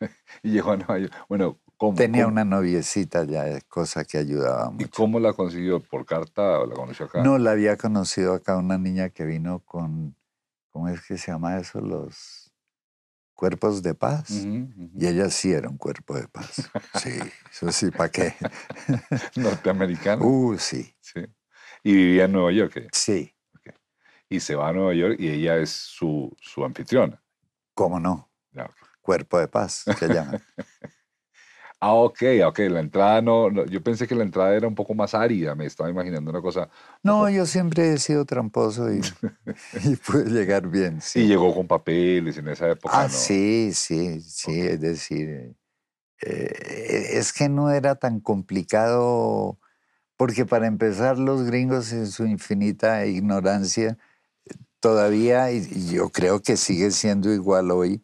[0.42, 1.14] y llegó a Nueva York.
[1.28, 1.96] Bueno, ¿cómo?
[1.96, 4.86] Tenía una noviecita ya, cosa que ayudaba mucho.
[4.86, 5.80] ¿Y cómo la consiguió?
[5.80, 7.22] ¿Por carta o la conoció acá?
[7.22, 10.16] No, la había conocido acá una niña que vino con,
[10.70, 11.80] ¿cómo es que se llama eso?
[11.80, 12.43] Los
[13.44, 14.30] cuerpos de paz.
[14.30, 16.70] Y ella sí era un cuerpo de paz.
[17.02, 17.10] Sí,
[17.52, 18.34] eso sí, ¿para qué?
[19.36, 20.24] Norteamericano.
[20.24, 20.94] Uh, sí.
[21.00, 21.20] sí.
[21.82, 22.88] ¿Y vivía en Nueva York?
[22.92, 23.34] Sí.
[24.30, 27.22] Y se va a Nueva York y ella es su, su anfitriona.
[27.74, 28.30] ¿Cómo no?
[29.02, 30.40] Cuerpo de paz, se llama.
[31.86, 35.12] Ah, ok, ok, la entrada no, yo pensé que la entrada era un poco más
[35.12, 36.70] árida, me estaba imaginando una cosa.
[37.02, 39.00] No, yo siempre he sido tramposo y,
[39.84, 41.02] y pude llegar bien.
[41.02, 41.20] Sí.
[41.20, 43.02] Y llegó con papeles en esa época.
[43.02, 45.54] Ah, sí, sí, sí, es decir,
[46.22, 49.58] eh, es que no era tan complicado,
[50.16, 53.98] porque para empezar los gringos en su infinita ignorancia,
[54.80, 58.02] todavía, y yo creo que sigue siendo igual hoy,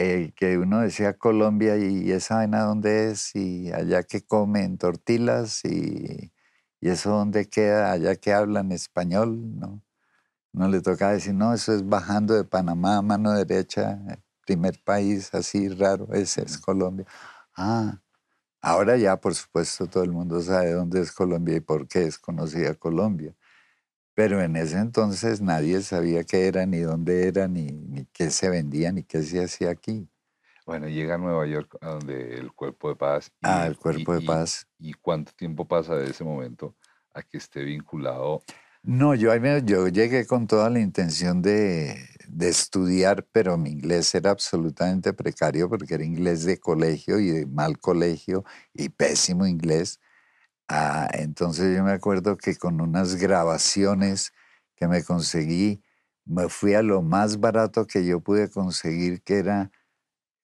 [0.00, 5.64] eh, que uno decía Colombia y esa vaina dónde es y allá que comen tortillas
[5.64, 6.32] y,
[6.80, 9.82] y eso dónde queda, allá que hablan español, ¿no?
[10.52, 13.98] No le toca decir, no, eso es bajando de Panamá, mano derecha,
[14.46, 17.06] primer país así raro, ese es Colombia.
[17.56, 18.00] Ah,
[18.62, 22.18] ahora ya por supuesto todo el mundo sabe dónde es Colombia y por qué es
[22.18, 23.34] conocida Colombia.
[24.18, 28.50] Pero en ese entonces nadie sabía qué era, ni dónde era, ni, ni qué se
[28.50, 30.08] vendía, ni qué se hacía aquí.
[30.66, 33.30] Bueno, llega a Nueva York, a donde el Cuerpo de Paz.
[33.44, 34.66] ah, el Cuerpo de Paz.
[34.80, 36.74] Y, cuánto tiempo pasa de ese momento
[37.14, 38.42] a que esté vinculado?
[38.82, 39.32] No, yo,
[39.64, 45.68] yo llegué con toda la intención de, de estudiar, pero mi inglés era absolutamente precario
[45.68, 50.00] porque era inglés de colegio y de mal colegio y pésimo inglés.
[50.68, 54.32] Ah, entonces yo me acuerdo que con unas grabaciones
[54.76, 55.82] que me conseguí,
[56.26, 59.70] me fui a lo más barato que yo pude conseguir, que era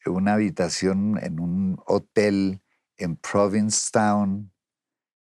[0.06, 2.62] una habitación en un hotel
[2.96, 4.50] en Provincetown,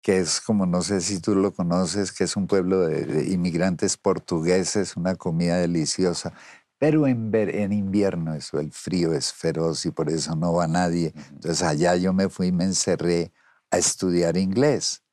[0.01, 3.97] que es como, no sé si tú lo conoces, que es un pueblo de, inmigrantes
[3.97, 6.33] portugueses, una comida deliciosa.
[6.79, 11.13] Pero en, en invierno eso, el frío es feroz y por eso no va nadie.
[11.29, 13.31] Entonces allá yo me fui y me encerré
[13.71, 15.03] a estudiar inglés.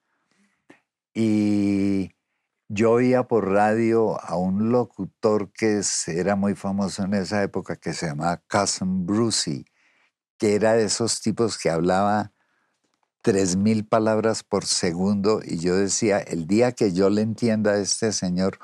[1.14, 2.10] Y
[2.68, 7.94] yo oía por radio a un locutor que era muy famoso en esa época, que
[7.94, 9.64] se llamaba Cousin Brucey,
[10.36, 12.32] que era de esos tipos que hablaba
[13.22, 17.78] tres mil palabras por segundo y yo decía, el día que yo le entienda a
[17.78, 18.58] este señor,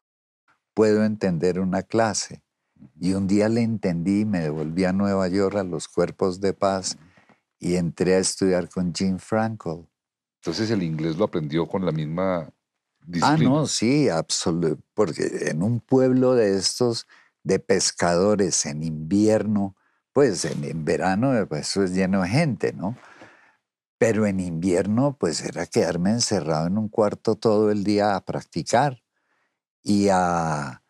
[0.74, 2.42] puedo entender una clase.
[3.00, 6.98] Y un día le entendí, me devolví a Nueva York a los cuerpos de paz
[7.64, 9.88] y entré a estudiar con Jim Frankel.
[10.42, 12.52] Entonces el inglés lo aprendió con la misma
[13.22, 14.82] Ah, no, sí, absolutamente.
[14.94, 17.06] Porque en un pueblo de estos,
[17.42, 19.76] de pescadores, en invierno,
[20.12, 22.96] pues en, verano eh, pues, eso es lleno de gente, ¿no?
[23.98, 29.02] Pero en invierno, pues era quedarme encerrado en un cuarto todo el día a practicar
[29.82, 30.82] y a,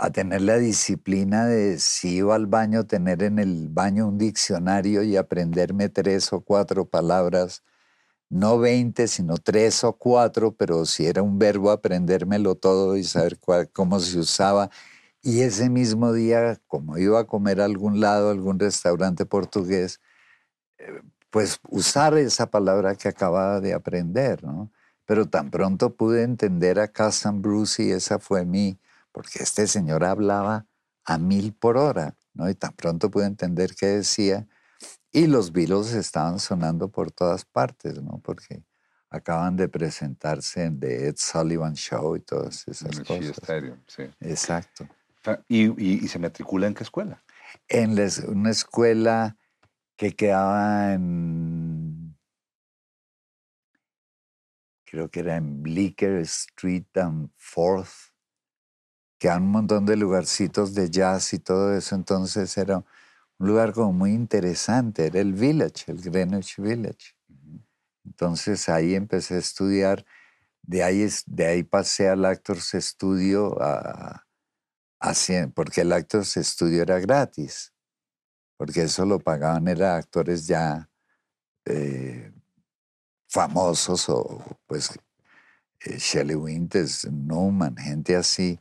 [0.00, 5.02] a tener la disciplina de si iba al baño, tener en el baño un diccionario
[5.02, 7.62] y aprenderme tres o cuatro palabras
[8.30, 13.38] no 20, sino tres o cuatro, pero si era un verbo, aprendérmelo todo y saber
[13.72, 14.70] cómo se usaba.
[15.22, 20.00] Y ese mismo día, como iba a comer a algún lado, algún restaurante portugués,
[20.78, 24.70] eh, pues usar esa palabra que acababa de aprender, ¿no?
[25.06, 28.78] Pero tan pronto pude entender a Castan Bruce y esa fue mi,
[29.12, 30.66] porque este señor hablaba
[31.04, 32.48] a mil por hora, ¿no?
[32.48, 34.46] Y tan pronto pude entender qué decía,
[35.12, 38.20] y los Beatles estaban sonando por todas partes, ¿no?
[38.22, 38.62] Porque
[39.10, 43.38] acaban de presentarse en The Ed Sullivan Show y todas esas en el cosas.
[43.38, 44.04] Stadium, sí.
[44.20, 44.88] Exacto.
[45.48, 47.22] ¿Y, se matricula en qué escuela?
[47.68, 49.36] En una escuela
[49.96, 52.16] que quedaba en.
[54.84, 58.09] Creo que era en Bleecker Street and Fourth.
[59.20, 61.94] Quedaban un montón de lugarcitos de jazz y todo eso.
[61.94, 67.14] Entonces era un lugar como muy interesante, era el Village, el Greenwich Village.
[68.02, 70.06] Entonces ahí empecé a estudiar,
[70.62, 74.24] de ahí, de ahí pasé al Actors Studio, a,
[75.54, 77.74] porque el Actors Studio era gratis,
[78.56, 80.90] porque eso lo pagaban, eran actores ya
[81.66, 82.32] eh,
[83.28, 84.98] famosos o pues
[85.80, 88.58] eh, Shelley Winters, Newman, gente así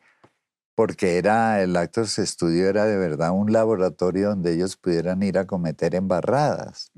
[0.79, 5.45] porque era el Actors Studio era de verdad un laboratorio donde ellos pudieran ir a
[5.45, 6.93] cometer embarradas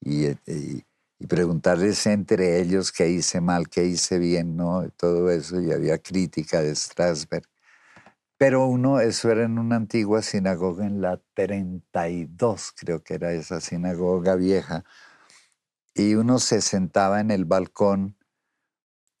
[0.00, 0.84] y, y,
[1.26, 4.88] preguntarles entre ellos qué hice mal, qué hice bien, ¿no?
[4.90, 7.48] Todo eso, y había crítica de Strasberg.
[8.36, 13.60] Pero uno, eso era en una antigua sinagoga en la 32, creo que era esa
[13.60, 14.84] sinagoga vieja,
[15.96, 18.14] y uno se sentaba en el balcón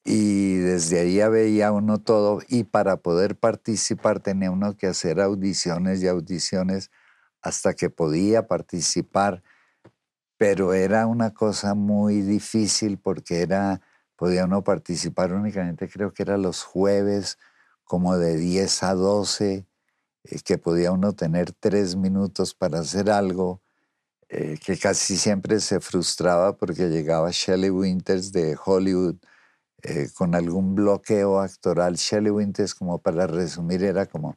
[0.04, 6.02] y desde ahí veía uno todo y para poder participar tenía uno que hacer audiciones
[6.02, 6.90] y audiciones
[7.40, 9.42] hasta que podía participar,
[10.36, 13.80] pero era una cosa muy difícil porque era,
[14.16, 17.38] podía uno participar únicamente creo que era los jueves
[17.84, 19.66] como de 10 a 12,
[20.24, 23.62] eh, que podía uno tener tres minutos para hacer algo,
[24.28, 29.16] eh, que casi siempre se frustraba porque llegaba Shelley Winters de Hollywood,
[29.86, 31.96] eh, con algún bloqueo actoral.
[31.96, 34.36] Shelley Winters, como para resumir, era como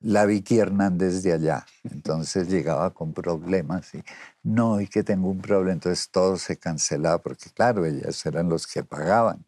[0.00, 1.66] la Vicky Hernández de allá.
[1.84, 4.02] Entonces llegaba con problemas y
[4.42, 5.74] no, y que tengo un problema.
[5.74, 9.44] Entonces todo se cancelaba porque, claro, ellas eran los que pagaban.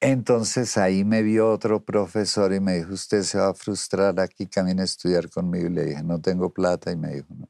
[0.00, 4.46] Entonces ahí me vio otro profesor y me dijo, usted se va a frustrar aquí,
[4.46, 5.66] camine a estudiar conmigo.
[5.66, 6.92] Y le dije, no tengo plata.
[6.92, 7.48] Y me dijo, no,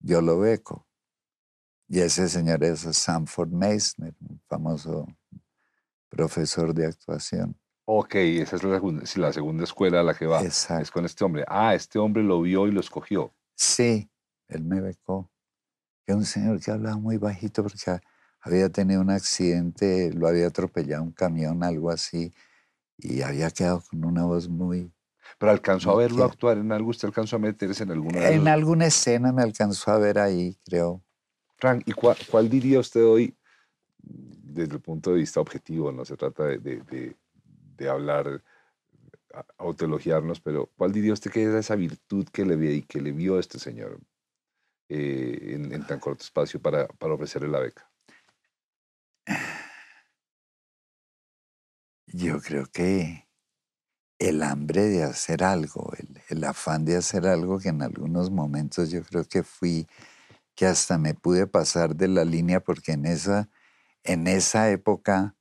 [0.00, 0.86] yo lo beco.
[1.88, 5.06] Y ese señor es Sanford Meisner, un famoso
[6.14, 7.56] profesor de actuación.
[7.86, 10.42] Ok, esa es la segunda, la segunda escuela a la que va.
[10.42, 10.82] Exacto.
[10.82, 11.44] Es con este hombre.
[11.48, 13.34] Ah, este hombre lo vio y lo escogió.
[13.54, 14.10] Sí,
[14.48, 15.30] él me becó.
[16.06, 17.78] Es un señor que hablaba muy bajito porque
[18.40, 22.32] había tenido un accidente, lo había atropellado un camión, algo así,
[22.98, 24.92] y había quedado con una voz muy...
[25.38, 28.86] Pero alcanzó a verlo actuar en algo, ¿usted alcanzó a meterse en alguna En alguna
[28.86, 31.02] escena me alcanzó a ver ahí, creo.
[31.56, 33.34] Frank, ¿y cuál diría usted hoy
[34.54, 37.16] desde el punto de vista objetivo, no se trata de, de,
[37.76, 38.42] de, hablar,
[39.58, 43.38] autoelogiarnos, pero ¿cuál diría usted que es esa virtud que le, vi, que le vio
[43.38, 44.00] este señor
[44.88, 47.90] eh, en, tan corto espacio para, para ofrecerle la beca?
[52.06, 53.26] Yo creo que
[54.20, 58.90] el hambre de hacer algo, el, el, afán de hacer algo que en algunos momentos
[58.90, 59.88] yo creo que fui,
[60.54, 63.48] que hasta me pude pasar de la línea porque en esa
[64.04, 65.34] en esa época,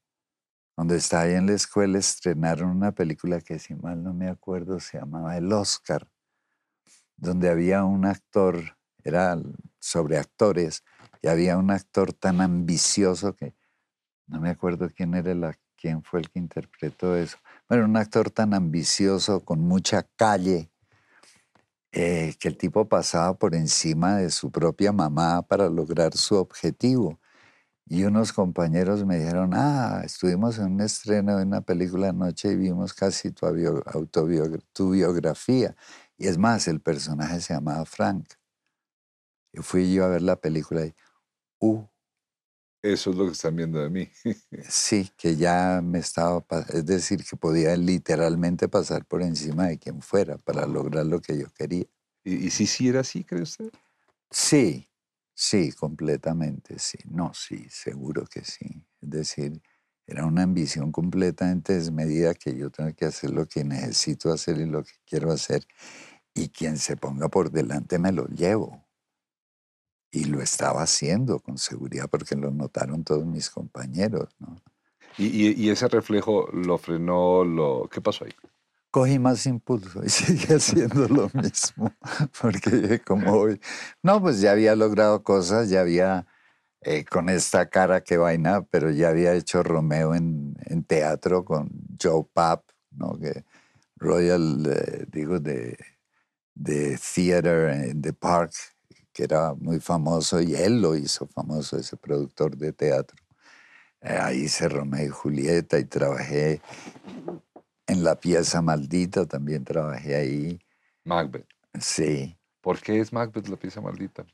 [0.76, 4.80] cuando estaba ahí en la escuela, estrenaron una película que, si mal no me acuerdo,
[4.80, 6.10] se llamaba El Oscar,
[7.16, 9.38] donde había un actor, era
[9.80, 10.84] sobre actores,
[11.22, 13.56] y había un actor tan ambicioso que
[14.28, 17.38] no me acuerdo quién era quién fue el que interpretó eso.
[17.68, 20.72] Bueno, un actor tan ambicioso, con mucha calle,
[21.92, 27.20] eh, que el tipo pasaba por encima de su propia mamá para lograr su objetivo.
[27.86, 32.56] Y unos compañeros me dijeron, ah, estuvimos en un estreno de una película anoche y
[32.56, 33.46] vimos casi tu,
[34.72, 35.76] tu biografía.
[36.18, 38.26] Y es más, el personaje se llamaba Frank.
[39.52, 40.96] Y fui yo a ver la película y,
[41.60, 41.86] uh,
[42.82, 44.10] Eso es lo que están viendo de mí.
[44.70, 50.02] sí, que ya me estaba, es decir, que podía literalmente pasar por encima de quien
[50.02, 51.86] fuera para lograr lo que yo quería.
[52.24, 53.70] ¿Y, si sí era así, cree usted?
[54.32, 54.90] Sí,
[55.34, 56.98] sí, completamente, sí.
[57.06, 58.86] No, sí, seguro que sí.
[59.02, 59.62] Es decir,
[60.06, 64.66] era una ambición completamente desmedida que yo tengo que hacer lo que necesito hacer y
[64.66, 65.66] lo que quiero hacer.
[66.34, 68.86] Y quien se ponga por delante me lo llevo.
[70.12, 74.30] Y lo estaba haciendo con seguridad porque lo notaron todos mis compañeros.
[74.40, 74.62] ¿no?
[75.18, 77.44] ¿Y, ese reflejo lo frenó?
[77.44, 77.88] Lo...
[77.92, 78.34] ¿Qué pasó ahí?
[78.94, 81.92] Cogí más impulso y seguí haciendo lo mismo.
[82.40, 83.60] Porque como hoy,
[84.04, 86.28] no, pues ya había logrado cosas, ya había
[86.82, 91.72] eh, con esta cara que vaina, pero ya había hecho Romeo en, en teatro con
[92.00, 93.18] Joe Papp, ¿no?
[93.18, 93.44] que
[93.96, 95.76] Royal, eh, digo, de,
[96.54, 98.52] de Theater in the Park,
[99.12, 103.18] que era muy famoso, y él lo hizo famoso, ese productor de teatro.
[104.02, 106.62] Eh, ahí hice Romeo y Julieta y trabajé
[107.88, 110.60] en la pieza maldita, también trabajé ahí.
[111.04, 111.48] Macbeth.
[111.80, 112.38] Sí.
[112.62, 114.26] ¿Por qué es Macbeth la pieza maldita?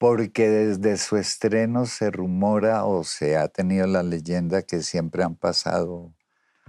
[0.00, 5.34] porque desde su estreno se rumora o se ha tenido la leyenda que siempre han
[5.34, 6.14] pasado,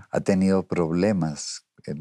[0.09, 1.65] ha tenido problemas.
[1.85, 1.95] es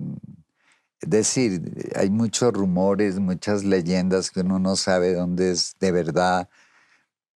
[1.08, 6.48] decir, hay muchos rumores, muchas leyendas que uno no sabe dónde es de verdad,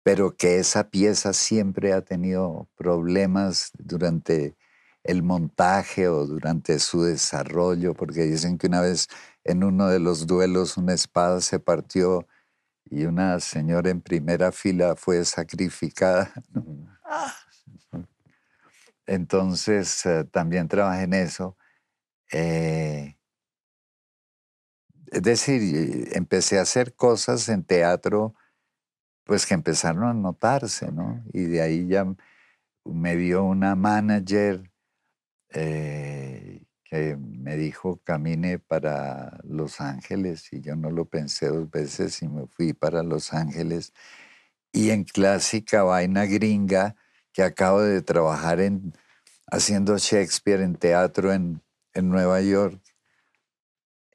[0.01, 4.55] pero que esa pieza siempre ha tenido problemas durante
[5.03, 9.07] el montaje o durante su desarrollo, porque dicen que una vez
[9.43, 12.27] en uno de los duelos una espada se partió
[12.85, 16.33] y una señora en primera fila fue sacrificada.
[19.05, 21.57] Entonces eh, también trabajé en eso.
[22.31, 23.17] Eh,
[25.11, 28.33] es decir, empecé a hacer cosas en teatro,
[29.25, 31.23] pues que empezaron a notarse, ¿no?
[31.33, 32.05] Y de ahí ya
[32.85, 34.72] me vio una manager
[35.53, 36.61] eh,
[37.17, 42.45] me dijo camine para Los Ángeles y yo no lo pensé dos veces y me
[42.47, 43.93] fui para Los Ángeles.
[44.71, 46.95] Y en clásica vaina gringa,
[47.31, 48.93] que acabo de trabajar en,
[49.47, 51.61] haciendo Shakespeare en teatro en,
[51.93, 52.79] en Nueva York,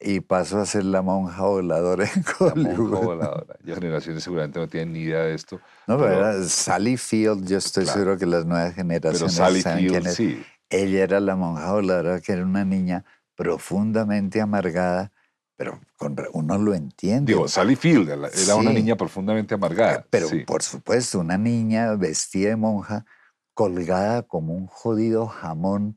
[0.01, 2.68] y paso a ser la monja voladora en Hollywood.
[2.78, 3.57] La monja voladora.
[3.64, 5.61] Ya generaciones seguramente no tienen ni idea de esto.
[5.86, 10.45] No, pero, Sally Field, yo estoy seguro que las nuevas generaciones pero Sally Field, sí.
[10.71, 13.05] Ella era la monja voladora, que era una niña
[13.35, 15.12] profundamente amargada,
[15.57, 17.33] pero con, uno lo entiende.
[17.33, 20.01] Digo, Sally Field era una niña profundamente amargada.
[20.01, 23.05] Eh, pero por supuesto, una niña vestida de monja,
[23.55, 25.97] colgada como un jodido jamón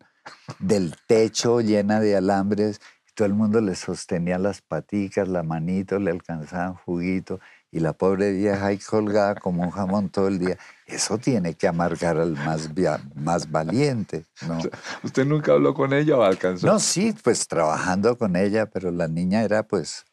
[0.60, 2.80] del techo llena de alambres.
[3.14, 7.40] Todo el mundo le sostenía las paticas, la manito, le alcanzaban juguito
[7.72, 10.58] y la pobre vieja ahí colgada como un jamón todo el día.
[10.86, 12.70] Eso tiene que amargar al más,
[13.16, 14.60] más valiente, ¿no?
[15.04, 16.68] ¿Usted nunca habló con ella o alcanzó?
[16.68, 20.06] No, sí, pues trabajando con ella, pero la niña era pues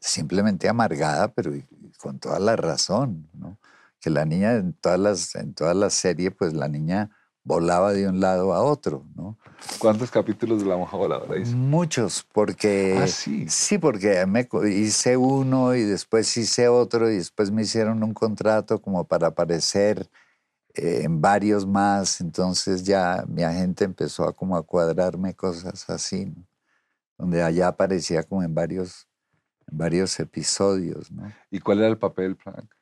[0.00, 1.52] simplemente amargada, pero
[1.98, 3.58] con toda la razón, ¿no?
[4.00, 7.10] Que la niña en todas las, en toda la serie, pues la niña
[7.44, 9.38] volaba de un lado a otro, ¿no?
[9.78, 11.56] ¿Cuántos capítulos de La Monja Voladora hizo?
[11.56, 12.98] Muchos, porque...
[13.00, 13.46] Ah, sí.
[13.48, 18.80] Sí, porque me hice uno y después hice otro y después me hicieron un contrato
[18.80, 20.08] como para aparecer
[20.74, 26.32] eh, en varios más, entonces ya mi agente empezó a como a cuadrarme cosas así,
[27.18, 29.06] donde allá aparecía como en varios,
[29.70, 31.30] en varios episodios, ¿no?
[31.50, 32.72] ¿Y cuál era el papel, Frank?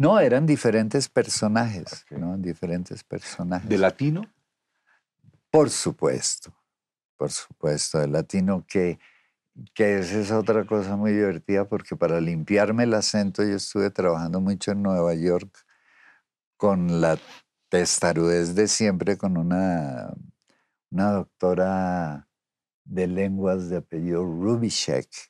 [0.00, 2.38] No, eran diferentes personajes, ¿no?
[2.38, 3.68] Diferentes personajes.
[3.68, 4.22] ¿De latino?
[5.50, 6.56] Por supuesto,
[7.18, 8.98] por supuesto, de latino que,
[9.74, 14.40] que esa es otra cosa muy divertida porque para limpiarme el acento yo estuve trabajando
[14.40, 15.66] mucho en Nueva York
[16.56, 17.18] con la
[17.68, 20.14] testarudez de siempre con una,
[20.90, 22.26] una doctora
[22.84, 25.29] de lenguas de apellido Rubishek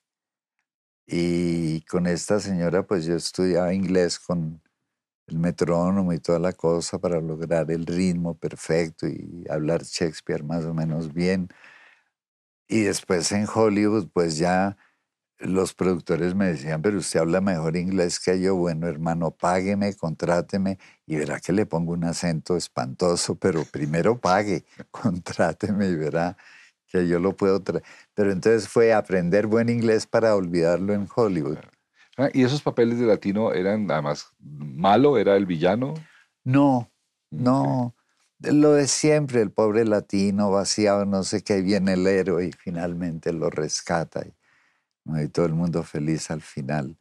[1.13, 4.63] y con esta señora, pues yo estudiaba inglés con
[5.27, 10.65] el metrónomo y toda la cosa para lograr el ritmo perfecto y hablar Shakespeare más
[10.65, 11.49] o menos bien.
[12.69, 14.77] Y después en Hollywood, pues ya
[15.41, 18.55] los productores me decían, pero usted habla mejor inglés que yo.
[18.55, 24.65] Bueno, hermano, págueme, contráteme y verá que le pongo un acento espantoso, pero primero pague,
[24.93, 26.37] contráteme y verá
[26.91, 27.84] que yo lo puedo traer.
[28.14, 31.59] Pero entonces fue aprender buen inglés para olvidarlo en Hollywood.
[32.16, 35.16] Ah, ¿Y esos papeles de latino eran además malo?
[35.16, 35.95] ¿Era el villano?
[36.45, 36.91] No,
[37.30, 37.95] no.
[38.41, 43.32] Lo de siempre, el pobre latino vaciado, no sé qué, viene el héroe y finalmente
[43.32, 44.22] lo rescata.
[44.26, 46.99] Y, y todo el mundo feliz al final.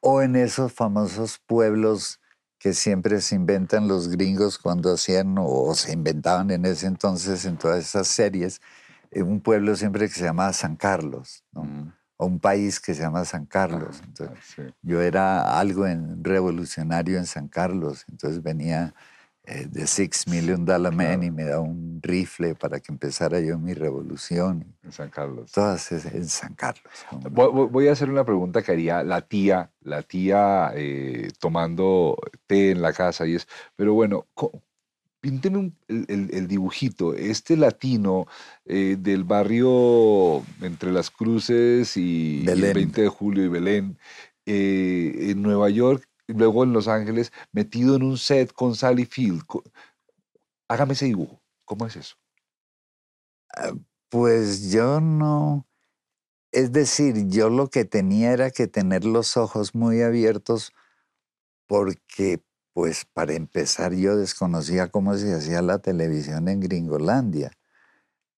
[0.00, 2.20] O en esos famosos pueblos
[2.62, 7.56] que siempre se inventan los gringos cuando hacían o se inventaban en ese entonces en
[7.56, 8.60] todas esas series,
[9.20, 11.64] un pueblo siempre que se llama San Carlos, ¿no?
[11.64, 11.92] Mm.
[12.16, 13.98] o un país que se llama San Carlos.
[14.00, 14.62] Ah, Entonces, sí.
[14.80, 18.94] yo era algo en, revolucionario en San Carlos, entonces venía
[19.44, 21.22] eh, de Six Million Dollar Man Claro.
[21.24, 24.76] y me daba un rifle para que empezara yo mi revolución.
[24.84, 25.50] En San Carlos.
[25.50, 26.84] Todas en San Carlos.
[27.10, 27.28] ¿cómo?
[27.28, 32.70] Voy, voy- a hacer una pregunta que haría la tía, la tía eh, tomando té
[32.70, 34.62] en la casa y es, pero bueno, co-
[35.22, 38.26] pínteme un- el, el- el dibujito, este latino
[38.66, 42.74] eh, del barrio entre las cruces y, y el Belén.
[42.74, 43.98] 20 de julio y Belén,
[44.44, 49.06] eh, en Nueva York, y luego en Los Ángeles, metido en un set con Sally
[49.06, 49.42] Field.
[50.68, 52.16] Hágame ese dibujo, ¿cómo es eso?
[54.08, 55.66] Pues yo no.
[56.52, 60.72] Es decir, yo lo que tenía era que tener los ojos muy abiertos
[61.66, 62.42] porque,
[62.72, 67.52] pues, para empezar, yo desconocía cómo se hacía la televisión en Gringolandia.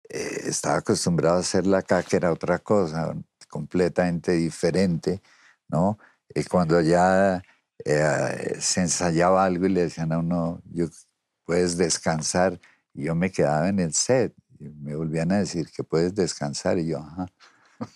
[0.09, 3.15] Eh, estaba acostumbrado a hacerla acá, que era otra cosa,
[3.49, 5.23] completamente diferente,
[5.69, 5.99] ¿no?
[6.35, 7.43] Y cuando ya
[7.85, 10.87] eh, se ensayaba algo y le decían a uno, yo,
[11.45, 12.61] puedes descansar,
[12.95, 16.79] y yo me quedaba en el set y me volvían a decir que puedes descansar
[16.79, 17.27] y yo, ajá.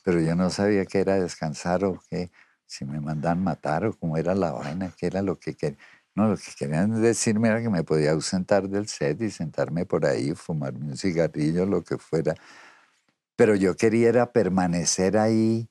[0.05, 2.31] Pero yo no sabía qué era descansar o qué,
[2.67, 5.79] si me mandan matar o cómo era la vaina, qué era lo que querían.
[6.17, 10.07] No, lo que querían decirme era que me podía ausentar del set y sentarme por
[10.07, 12.35] ahí, fumarme un cigarrillo, lo que fuera.
[13.37, 15.69] Pero yo quería era permanecer ahí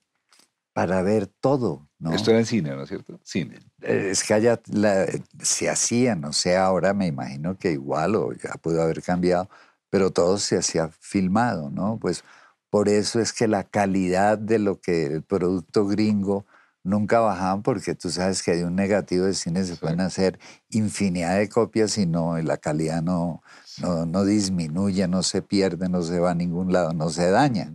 [0.71, 2.13] para ver todo, ¿no?
[2.13, 3.19] Esto era en cine, ¿no es cierto?
[3.23, 3.59] Cine.
[3.81, 5.07] Eh, Es que allá la-
[5.41, 9.49] se hacía, no sé, ahora me imagino que igual o ya pudo haber cambiado,
[9.89, 11.97] pero todo se hacía filmado, ¿no?
[11.99, 12.23] Pues
[12.69, 16.45] por eso es que la calidad de lo que el producto gringo
[16.85, 21.37] nunca bajaban porque tú sabes que de un negativo de cine se pueden hacer infinidad
[21.37, 23.41] de copias y no, y la calidad no,
[23.81, 27.73] no, no disminuye, no se pierde, no se va a ningún lado, no se daña.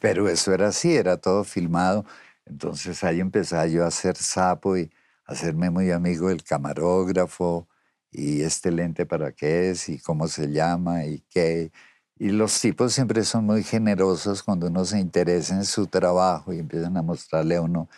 [0.00, 2.04] Pero eso era así, era todo filmado.
[2.44, 4.90] Entonces ahí empezaba yo a hacer sapo y
[5.24, 7.68] hacerme muy amigo del camarógrafo
[8.10, 11.70] y este lente para qué es y cómo se llama y qué.
[12.18, 16.58] Y los tipos siempre son muy generosos cuando uno se interesa en su trabajo y
[16.58, 17.88] empiezan a mostrarle a uno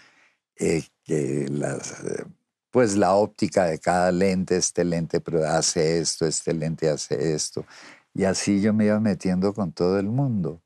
[0.61, 2.25] eh, que eh,
[2.71, 7.65] pues la óptica de cada lente, este lente hace esto, este lente hace esto.
[8.15, 10.63] Y así yo me iba metiendo con todo el mundo.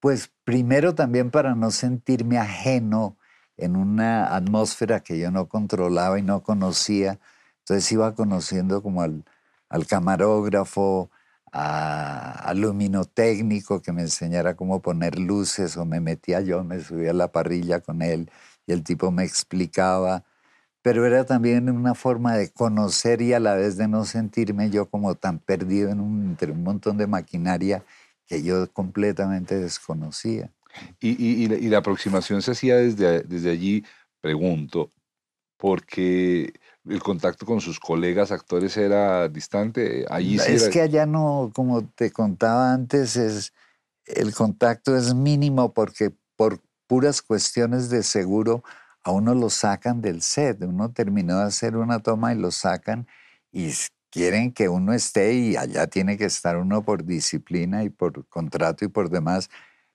[0.00, 3.18] Pues primero también para no sentirme ajeno
[3.56, 7.18] en una atmósfera que yo no controlaba y no conocía.
[7.60, 9.24] Entonces iba conociendo como al,
[9.68, 11.10] al camarógrafo,
[11.52, 17.10] a, al luminotécnico que me enseñara cómo poner luces o me metía yo, me subía
[17.10, 18.30] a la parrilla con él
[18.66, 20.24] y el tipo me explicaba.
[20.82, 24.90] Pero era también una forma de conocer y a la vez de no sentirme yo
[24.90, 27.84] como tan perdido en un, entre un montón de maquinaria
[28.26, 30.50] que yo completamente desconocía.
[31.00, 33.84] Y, y- y la, y la aproximación se hacía desde, desde allí,
[34.20, 34.90] pregunto,
[35.56, 36.52] porque
[36.84, 40.04] el contacto con sus colegas actores era distante.
[40.10, 43.52] Allí sí es era- que allá no, como te contaba antes, es,
[44.06, 48.62] el contacto es mínimo porque por puras cuestiones de seguro
[49.02, 50.62] a uno lo sacan del set.
[50.62, 53.06] Uno terminó de hacer una toma y lo sacan
[53.52, 53.72] y
[54.10, 58.84] quieren que uno esté y allá tiene que estar uno por disciplina y por contrato
[58.84, 59.50] y por demás.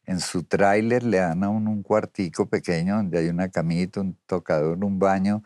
[0.06, 4.18] En su tráiler le dan a uno un cuartico pequeño donde hay una camita, un
[4.26, 5.44] tocador, un baño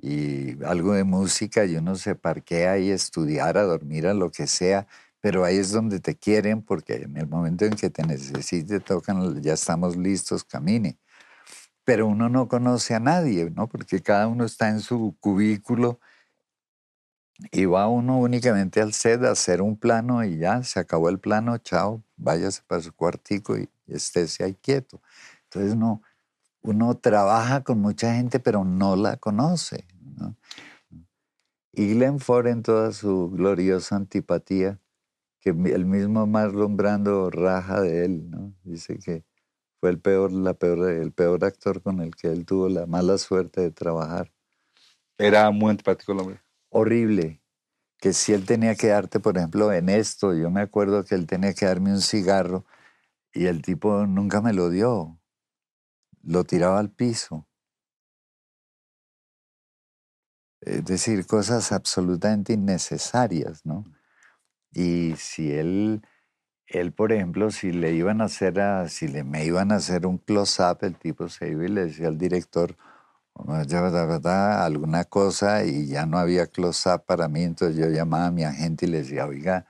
[0.00, 4.46] y algo de música y uno se parquea a estudiar, a dormir, a lo que
[4.46, 4.86] sea,
[5.24, 9.40] pero ahí es donde te quieren porque en el momento en que te necesite tocan,
[9.40, 10.98] ya estamos listos, camine.
[11.82, 13.66] Pero uno no conoce a nadie, ¿no?
[13.66, 15.98] Porque cada uno está en su cubículo
[17.50, 21.18] y va uno únicamente al set a hacer un plano y ya, se acabó el
[21.18, 25.00] plano, chao, váyase para su cuartico y, y estése ahí quieto.
[25.44, 26.02] Entonces no,
[26.60, 29.86] uno trabaja con mucha gente, pero no la conoce.
[30.18, 30.36] ¿no?
[31.72, 34.78] Y Glenn Ford en toda su gloriosa antipatía,
[35.44, 38.54] que el mismo Marlon Brando raja de él, ¿no?
[38.62, 39.26] dice que
[39.78, 43.18] fue el peor, la peor, el peor actor con el que él tuvo la mala
[43.18, 44.32] suerte de trabajar.
[45.18, 46.40] Era muy antipático el hombre.
[46.70, 47.42] Horrible.
[47.98, 51.26] Que si él tenía que darte, por ejemplo, en esto, yo me acuerdo que él
[51.26, 52.64] tenía que darme un cigarro
[53.34, 55.20] y el tipo nunca me lo dio.
[56.22, 57.46] Lo tiraba al piso.
[60.62, 63.84] Es decir, cosas absolutamente innecesarias, ¿no?
[64.74, 66.02] Y si él,
[66.66, 70.06] él, por ejemplo, si le iban a hacer, a, si le, me iban a hacer
[70.06, 72.76] un close-up, el tipo se iba y le decía al director,
[74.64, 78.86] alguna cosa y ya no había close-up para mí, entonces yo llamaba a mi agente
[78.86, 79.66] y le decía, oiga,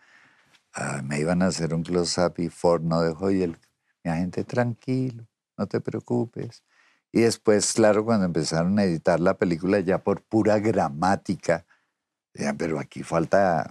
[0.75, 3.59] ah, me iban a hacer un close-up y Ford no dejó y el,
[4.03, 5.27] mi agente, tranquilo,
[5.57, 6.63] no te preocupes.
[7.13, 11.65] Y después, claro, cuando empezaron a editar la película ya por pura gramática,
[12.59, 13.67] pero aquí falta,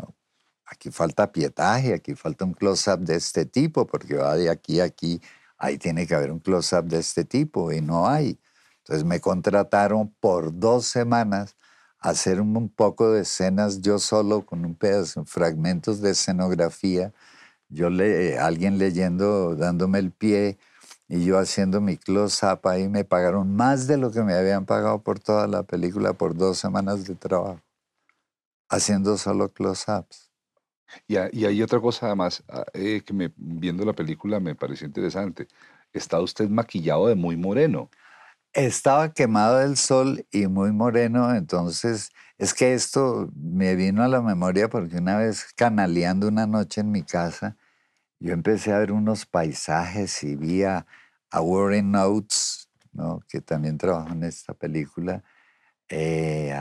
[0.73, 4.85] aquí falta pietaje, aquí falta un close-up de este tipo, porque va de aquí a
[4.85, 5.21] aquí,
[5.57, 8.39] ahí tiene que haber un close-up de este tipo y no hay.
[8.79, 11.55] Entonces me contrataron por dos semanas
[11.99, 17.13] a hacer un, poco de escenas yo solo con un pedazo, fragmentos de escenografía,
[17.69, 20.57] yo le, alguien leyendo, dándome el pie
[21.07, 24.99] y yo haciendo mi close-up ahí, me pagaron más de lo que me habían pagado
[25.03, 27.61] por toda la película por dos semanas de trabajo,
[28.69, 30.32] haciendo solo close-ups.
[31.07, 35.47] Y, hay otra cosa además ah, eh, que me, viendo la película me pareció interesante.
[35.93, 37.89] Está usted maquillado de muy moreno.
[38.53, 44.21] Estaba quemado del sol y muy moreno, entonces es que esto me vino a la
[44.21, 47.57] memoria porque una vez canaleando una noche en mi casa,
[48.19, 50.85] yo empecé a ver unos paisajes y vi a,
[51.33, 53.21] Warren Oates, ¿no?
[53.27, 55.23] que también trabajó en esta película,
[55.89, 56.53] eh,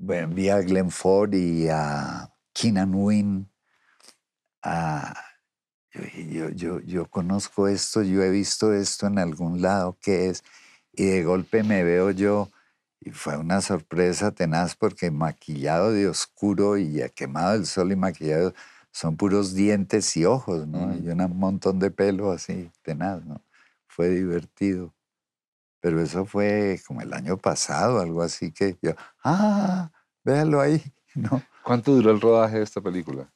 [0.00, 3.50] bueno, vi a Glenn Ford y a Keenan Wynn,
[5.92, 10.42] yo, yo, yo, conozco esto, yo he visto esto en algún lado, ¿qué es?
[10.92, 12.50] Y de golpe me veo yo,
[12.98, 18.54] y fue una sorpresa tenaz porque maquillado de oscuro y quemado el sol y maquillado
[18.92, 20.96] son puros dientes y ojos, ¿no?
[20.96, 23.42] Y un montón de pelo así, tenaz, ¿no?
[23.86, 24.94] Fue divertido.
[25.80, 28.92] Pero eso fue como el año pasado, algo así que yo,
[29.24, 29.90] ah,
[30.22, 30.82] véalo ahí,
[31.14, 31.42] ¿no?
[31.62, 33.30] ¿Cuánto duró el rodaje de esta película?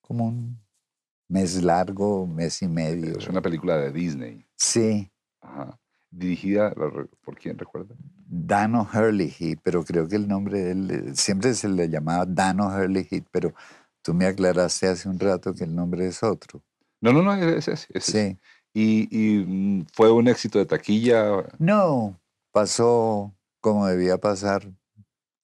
[0.00, 0.58] Como un
[1.28, 3.18] mes largo, mes y medio.
[3.18, 4.46] Es una película de Disney.
[4.56, 5.10] Sí.
[5.40, 5.78] Ajá.
[6.10, 6.72] Dirigida
[7.22, 7.94] por quién, recuerda?
[8.26, 12.60] Dan O'Hurley, pero creo que el nombre de él eh, siempre se le llamaba Dan
[12.60, 13.52] O'Hurley, pero
[14.00, 16.62] tú me aclaraste hace un rato que el nombre es otro.
[17.00, 18.00] No, no, no, es ese.
[18.00, 18.38] sí.
[18.74, 21.46] ¿Y, ¿Y mm, fue un éxito de taquilla?
[21.58, 22.20] No,
[22.52, 24.70] pasó como debía pasar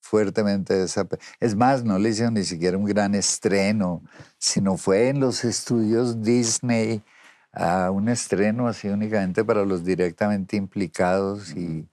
[0.01, 1.07] fuertemente esa...
[1.39, 4.03] Es más, no le hicieron ni siquiera un gran estreno,
[4.39, 7.03] sino fue en los estudios Disney
[7.53, 11.89] a un estreno así únicamente para los directamente implicados y,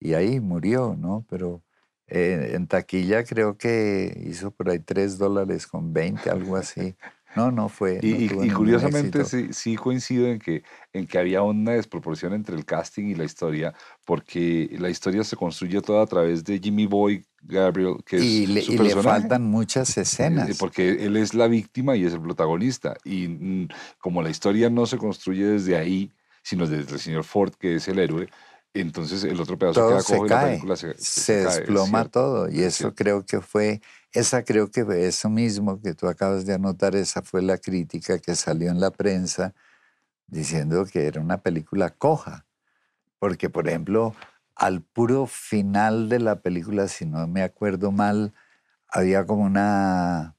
[0.00, 1.24] y ahí murió, ¿no?
[1.28, 1.62] Pero
[2.06, 6.96] eh, en taquilla creo que hizo por ahí tres dólares con 20, algo así.
[7.36, 8.00] No, no fue.
[8.02, 10.62] Y, curiosamente sí, sí, coincido en que,
[10.92, 13.74] en que había una desproporción entre el casting y la historia,
[14.04, 18.48] porque la historia se construye toda a través de Jimmy Boy Gabriel, que y es
[18.48, 20.48] le, y le faltan muchas escenas.
[20.48, 22.96] Eh, porque él es la víctima y es el protagonista.
[23.04, 23.68] Y mm,
[23.98, 26.10] como la historia no se construye desde ahí,
[26.42, 28.28] sino desde el señor Ford, que es el héroe,
[28.80, 32.48] entonces el otro pedazo queda se cae, la película se, se, desploma todo.
[32.50, 33.80] Y eso creo que fue,
[34.18, 38.34] esa creo que eso mismo que tú acabas de anotar, esa fue la crítica que
[38.34, 39.54] salió en la prensa
[40.26, 42.46] diciendo que era una película coja.
[43.18, 44.14] Porque, por ejemplo,
[44.54, 48.34] al puro final de la película, si no me acuerdo mal,
[48.88, 50.36] había como una...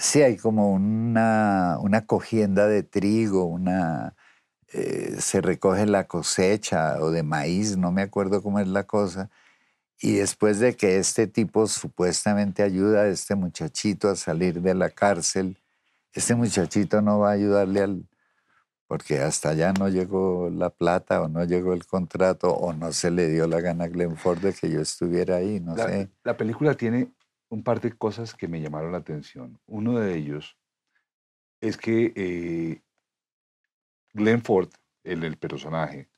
[0.00, 4.14] Sí, hay como una, una cogienda de trigo, una
[4.72, 9.30] eh, se recoge la cosecha o de maíz, no me acuerdo cómo es la cosa.
[10.00, 14.90] Y después de que este tipo supuestamente ayuda a este muchachito a salir de la
[14.90, 15.58] cárcel,
[16.12, 18.08] este muchachito no va a ayudarle al,
[18.86, 23.10] porque hasta allá no llegó la plata o no llegó el contrato o no se
[23.10, 26.08] le dio la gana a Glenn Ford de que yo estuviera ahí, no sé.
[26.24, 27.12] La película tiene
[27.50, 29.58] un par de cosas que me llamaron la atención.
[29.66, 30.56] Uno de ellos
[31.60, 32.82] es que eh,
[34.14, 34.70] Glenn Ford,
[35.04, 36.08] el, el personaje,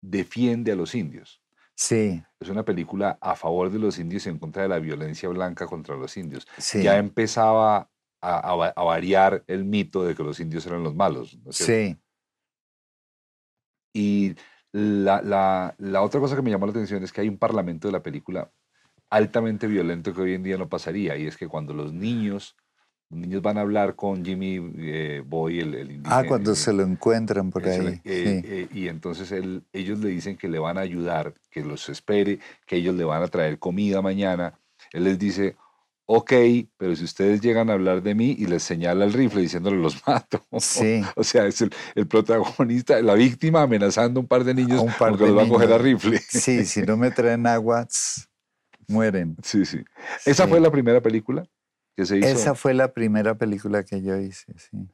[0.00, 1.42] defiende a los indios.
[1.78, 2.20] Sí.
[2.40, 5.66] Es una película a favor de los indios y en contra de la violencia blanca
[5.66, 6.44] contra los indios.
[6.74, 7.88] Ya empezaba
[8.20, 11.38] a, variar el mito de que los indios eran los malos.
[11.50, 11.96] sí.
[13.94, 14.34] Y
[14.72, 17.88] la, la, la, otra cosa que me llamó la atención es que hay un parlamento
[17.88, 18.52] de la película
[19.08, 22.56] altamente violento que hoy en día no pasaría, y es que cuando los niños
[23.10, 26.82] los niños van a hablar con Jimmy eh, Boy, el, el Ah, cuando se lo
[26.82, 28.00] encuentran por ahí.
[28.04, 31.88] Eh, eh, y entonces él, ellos le dicen que le van a ayudar, que los
[31.88, 34.58] espere, que ellos le van a traer comida mañana.
[34.92, 35.56] Él les dice,
[36.04, 36.32] ok,
[36.76, 40.02] pero si ustedes llegan a hablar de mí y les señala el rifle diciéndole los
[40.06, 40.44] mato.
[40.58, 41.02] Sí.
[41.16, 45.18] o sea, es el, protagonista, la víctima amenazando a un par de niños un par
[45.18, 46.18] los va a coger a rifle.
[46.18, 47.88] Sí, si no me traen agua,
[48.86, 49.34] mueren.
[49.42, 49.82] Sí, sí.
[50.26, 51.48] ¿Esa fue la primera película?
[51.98, 54.88] Esa fue la primera película que yo hice, sí.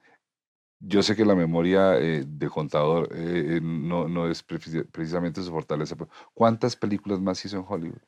[0.80, 5.96] yo sé que la memoria eh, de contador eh, no, no, es precisamente su fortaleza,
[5.96, 8.00] pero ¿cuántas películas más hizo en Hollywood?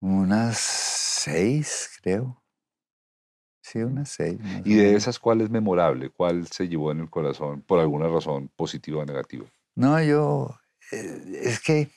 [0.00, 2.42] Unas seis, creo.
[3.62, 4.38] Sí, unas seis.
[4.64, 6.10] ¿Y de esas cuál es memorable?
[6.10, 9.46] ¿Cuál se llevó en el corazón por alguna razón positiva o negativa?
[9.74, 10.54] No, yo,
[10.92, 11.90] eh, es que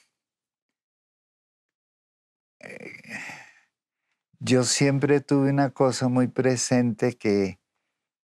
[4.41, 7.61] yo siempre tuve una cosa muy presente que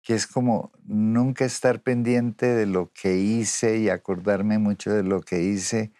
[0.05, 5.21] que es como nunca estar pendiente de lo que hice y acordarme mucho de lo
[5.21, 5.91] que hice,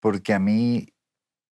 [0.00, 0.92] porque a mí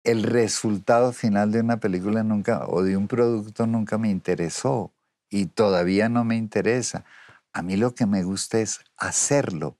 [0.03, 4.91] el resultado final de una película nunca o de un producto nunca me interesó
[5.30, 7.05] y todavía no me interesa.
[7.53, 9.78] A mí lo que me gusta es hacerlo.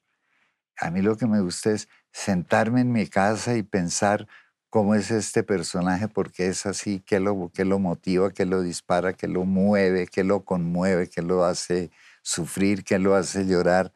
[0.78, 4.30] A mí lo que me gusta es sentarme en mi casa y pensar
[4.74, 8.64] cómo es este personaje, por qué es así, qué lo, qué lo motiva, qué lo
[8.64, 11.92] dispara, qué lo mueve, qué lo conmueve, qué lo hace
[12.24, 13.94] sufrir, qué lo hace llorar.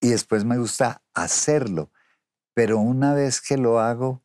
[0.00, 1.90] Y después me gusta hacerlo.
[2.54, 4.22] Pero una vez que lo hago,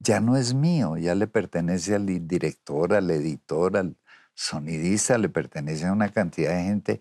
[0.00, 3.96] ya no es mío, ya le pertenece al director, al editor, al
[4.34, 7.00] sonidista, le pertenece a una cantidad de gente.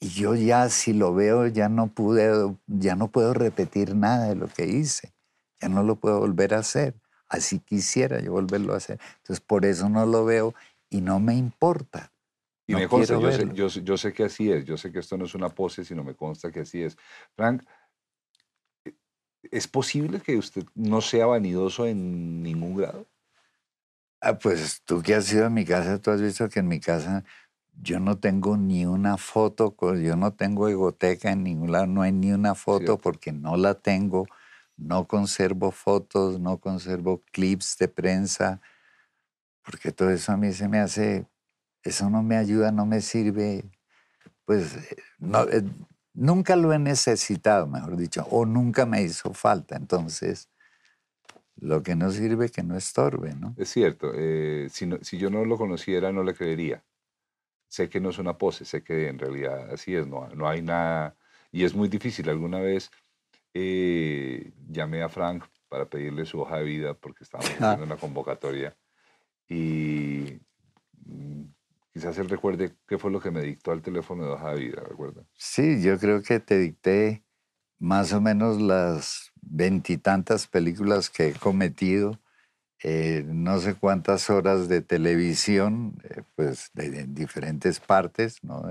[0.00, 4.34] Y yo ya si lo veo, ya no, pude, ya no puedo repetir nada de
[4.34, 5.14] lo que hice.
[5.60, 6.96] Ya no lo puedo volver a hacer.
[7.28, 8.98] Así quisiera yo volverlo a hacer.
[9.18, 10.54] Entonces, por eso no lo veo
[10.88, 12.12] y no me importa.
[12.66, 15.16] Y me consta, yo sé, yo, yo sé, que así es, yo sé que esto
[15.16, 16.98] no es una pose, sino me consta que así es.
[17.34, 17.62] Frank,
[18.84, 18.94] eh,
[19.50, 23.06] ¿es posible que usted no sea vanidoso en ningún grado?
[24.20, 26.80] Ah, pues tú que has ido a mi casa, tú has visto que en mi
[26.80, 27.24] casa
[27.80, 32.12] yo no tengo ni una foto, yo no tengo egoteca en ningún lado, no hay
[32.12, 34.26] ni una foto porque no la tengo
[34.78, 38.60] no conservo fotos, no conservo clips de prensa,
[39.62, 41.26] porque todo eso a mí se me hace,
[41.82, 43.64] eso no me ayuda, no me sirve,
[44.44, 44.76] pues
[45.18, 45.64] no, eh,
[46.14, 50.48] nunca lo he necesitado, mejor dicho, o nunca me hizo falta, entonces
[51.56, 53.54] lo que no sirve que no estorbe, ¿no?
[53.58, 56.84] Es cierto, eh, si, si yo no lo conociera no le creería.
[57.66, 60.62] Sé que no es una pose, sé que en realidad así es, no, no hay
[60.62, 61.16] nada,
[61.52, 62.28] y es muy difícil.
[62.30, 62.90] Alguna vez
[63.60, 67.72] eh, llamé a Frank para pedirle su hoja de vida porque estábamos ah.
[67.72, 68.76] haciendo una convocatoria
[69.48, 70.40] y
[71.04, 71.42] mm,
[71.92, 74.82] quizás él recuerde qué fue lo que me dictó al teléfono de hoja de vida,
[74.88, 75.24] ¿recuerda?
[75.34, 77.24] Sí, yo creo que te dicté
[77.80, 82.20] más o menos las veintitantas películas que he cometido,
[82.84, 88.62] eh, no sé cuántas horas de televisión, eh, pues de, diferentes partes, ¿no?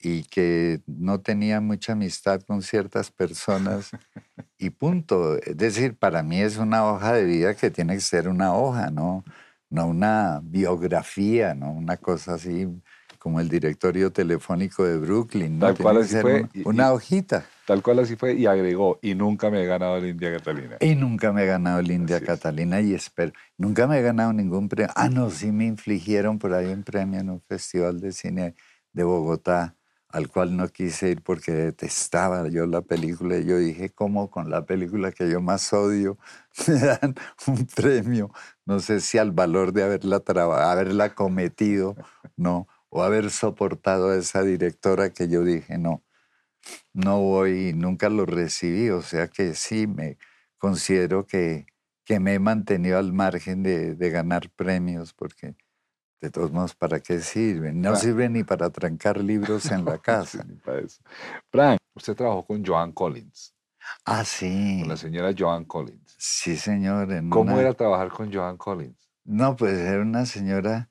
[0.00, 3.90] Y que no tenía mucha amistad con ciertas personas
[4.58, 5.36] y punto.
[5.38, 8.90] Es decir, para mí es una hoja de vida que tiene que ser una hoja,
[8.90, 9.24] no,
[9.70, 12.68] no una biografía, no una cosa así
[13.18, 15.58] como el directorio telefónico de Brooklyn.
[15.58, 16.46] Tal cual así fue.
[16.64, 17.44] una hojita.
[17.66, 20.76] Tal cual así fue y agregó, y nunca me he ganado el India Catalina.
[20.78, 24.68] Y nunca me he ganado el India Catalina y espero, nunca me he ganado ningún
[24.68, 24.92] premio.
[24.94, 28.54] Ah, no, sí me infligieron por ahí un premio en un festival de cine
[28.92, 29.74] de Bogotá
[30.16, 33.36] al cual no quise ir porque detestaba yo la película.
[33.36, 36.18] Y yo dije, ¿cómo con la película que yo más odio
[36.68, 37.14] me dan
[37.46, 38.30] un premio?
[38.64, 41.96] No sé si al valor de haberla, haberla cometido,
[42.34, 46.02] no, o haber soportado a esa directora que yo dije, no,
[46.94, 48.88] no voy, nunca lo recibí.
[48.90, 50.16] O sea que sí, me
[50.56, 51.66] considero que,
[52.06, 55.56] que me he mantenido al margen de, de ganar premios porque
[56.20, 57.80] de todos modos, ¿para qué sirven?
[57.80, 60.44] No sirven ni para trancar libros en la casa.
[61.50, 63.54] Frank, usted trabajó con Joan Collins.
[64.04, 64.78] Ah, sí.
[64.80, 66.14] Con la señora Joan Collins.
[66.18, 67.08] Sí, señor.
[67.28, 69.08] ¿Cómo era trabajar con Joan Collins?
[69.24, 70.90] No, pues era una señora,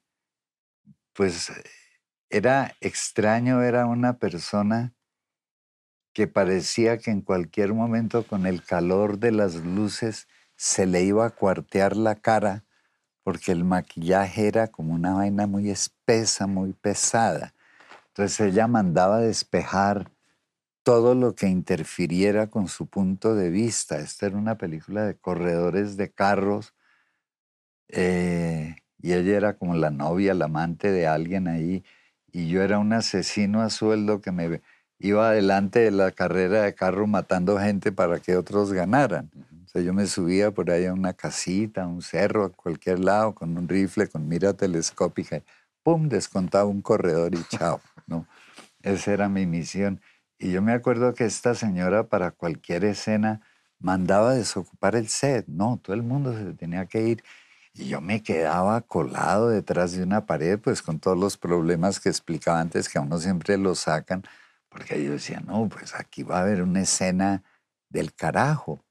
[1.14, 1.52] pues
[2.30, 4.94] era extraño, era una persona
[6.14, 11.26] que parecía que en cualquier momento con el calor de las luces se le iba
[11.26, 12.64] a cuartear la cara
[13.26, 17.56] porque el maquillaje era como una vaina muy espesa, muy pesada.
[18.10, 20.12] Entonces ella mandaba despejar
[20.84, 23.98] todo lo que interfiriera con su punto de vista.
[23.98, 26.76] Esta era una película de corredores de carros
[27.88, 31.84] eh, y ella era como la novia, la amante de alguien ahí
[32.32, 34.62] y yo era un asesino a sueldo que me
[35.00, 39.32] iba adelante de la carrera de carro matando gente para que otros ganaran
[39.82, 43.58] yo me subía por ahí a una casita, a un cerro, a cualquier lado, con
[43.58, 45.42] un rifle, con mira telescópica,
[45.84, 46.10] ¡pum!
[46.10, 48.28] descontaba un corredor y chao, ¿no?
[48.84, 50.02] Esa era mi misión.
[50.40, 53.42] Y yo me acuerdo que esta señora para cualquier escena
[53.80, 57.24] mandaba desocupar el set, no, todo el mundo se tenía que ir.
[57.74, 62.10] Y yo me quedaba colado detrás de una pared, pues con todos los problemas que
[62.10, 64.24] explicaba antes, que a uno siempre lo sacan
[64.70, 67.44] Porque yo decía, no, pues aquí va a haber una escena
[67.90, 68.85] del carajo.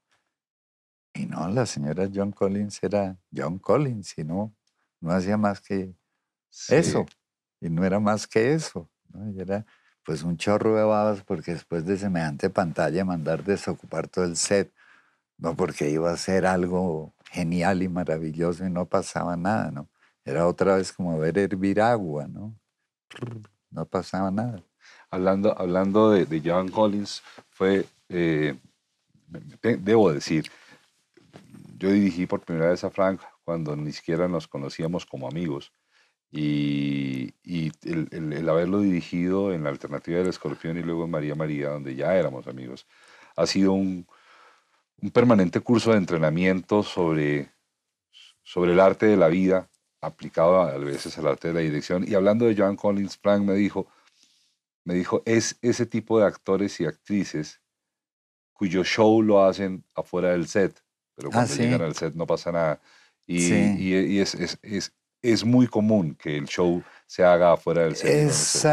[1.15, 4.53] Y no, la señora John Collins era John Collins y no,
[5.01, 5.95] no hacía más que
[6.69, 7.07] eso.
[7.61, 8.91] Y no era más que eso.
[9.33, 9.65] Y era
[10.05, 14.73] pues un chorro de babas porque después de semejante pantalla mandar desocupar todo el set,
[15.39, 19.89] no porque iba a ser algo genial y maravilloso y no pasaba nada, ¿no?
[20.25, 22.55] Era otra vez como ver hervir agua, ¿no?
[23.71, 24.63] No pasaba nada.
[25.11, 28.59] Hablando, hablando de, John Collins, fue, eh,
[29.63, 30.51] debo decir,
[31.85, 35.71] yo dirigí por primera vez a Frank cuando ni siquiera nos conocíamos como amigos.
[36.31, 37.35] Y,
[37.83, 42.17] el, haberlo dirigido en la alternativa del escorpión y luego en María María, donde ya
[42.17, 42.87] éramos amigos,
[43.37, 44.07] ha sido un,
[45.13, 47.53] permanente curso de entrenamiento sobre,
[48.43, 49.69] sobre el arte de la vida,
[50.01, 52.03] aplicado a, veces al arte de la dirección.
[52.09, 53.89] Y hablando de John Collins, Frank me dijo,
[54.85, 57.61] me dijo, es ese tipo de actores y actrices
[58.55, 60.84] cuyo show lo hacen afuera del set,
[61.15, 62.81] pero ah, cuando llegan al set no pasa nada.
[63.27, 64.93] Y, y, es, es, es,
[65.23, 68.11] es, muy común que el show se haga afuera del set.
[68.11, 68.67] Es,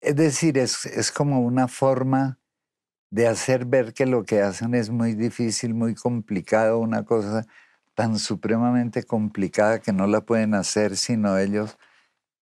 [0.00, 2.38] es decir, es, es como una forma
[3.10, 7.46] de hacer ver que lo que hacen es muy difícil, muy complicado, una cosa
[7.94, 11.78] tan supremamente complicada que no la pueden hacer sino ellos,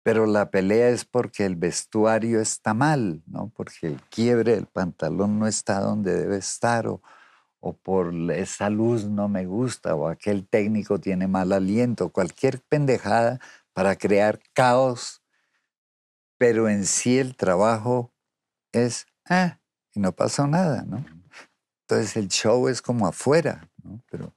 [0.02, 3.52] pero la pelea es porque el vestuario está mal, ¿no?
[3.54, 7.02] porque el quiebre del pantalón no está donde debe estar, o,
[7.60, 13.38] o por esa luz no me gusta, o aquel técnico tiene mal aliento, cualquier pendejada
[13.72, 15.22] para crear caos,
[16.38, 18.12] pero en sí el trabajo
[18.72, 19.60] es, ah,
[19.94, 21.04] y no pasó nada, ¿no?
[21.82, 24.02] Entonces el show es como afuera, ¿no?
[24.10, 24.34] Pero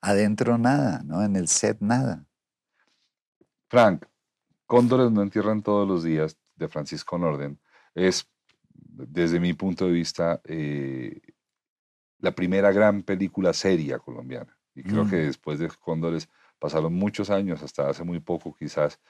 [0.00, 1.22] adentro nada, ¿no?
[1.22, 2.26] En el set nada.
[3.68, 4.06] Frank,
[4.66, 7.60] Cóndores no entierran todos los días de Francisco Norden
[7.94, 8.28] es,
[8.72, 11.20] desde mi punto de vista, eh,
[12.22, 14.56] la primera gran película seria colombiana.
[14.74, 19.00] Y creo que después de Cóndores pasaron muchos años, hasta hace muy poco quizás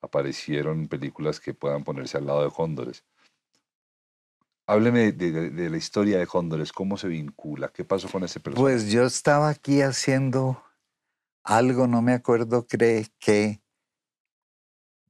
[0.00, 3.04] aparecieron películas que puedan ponerse al lado de Cóndores.
[4.66, 8.62] Hábleme de, la historia de Cóndores, cómo se vincula, qué pasó con ese personaje.
[8.62, 10.62] Pues yo estaba aquí haciendo
[11.42, 13.62] algo, no me acuerdo, cree que,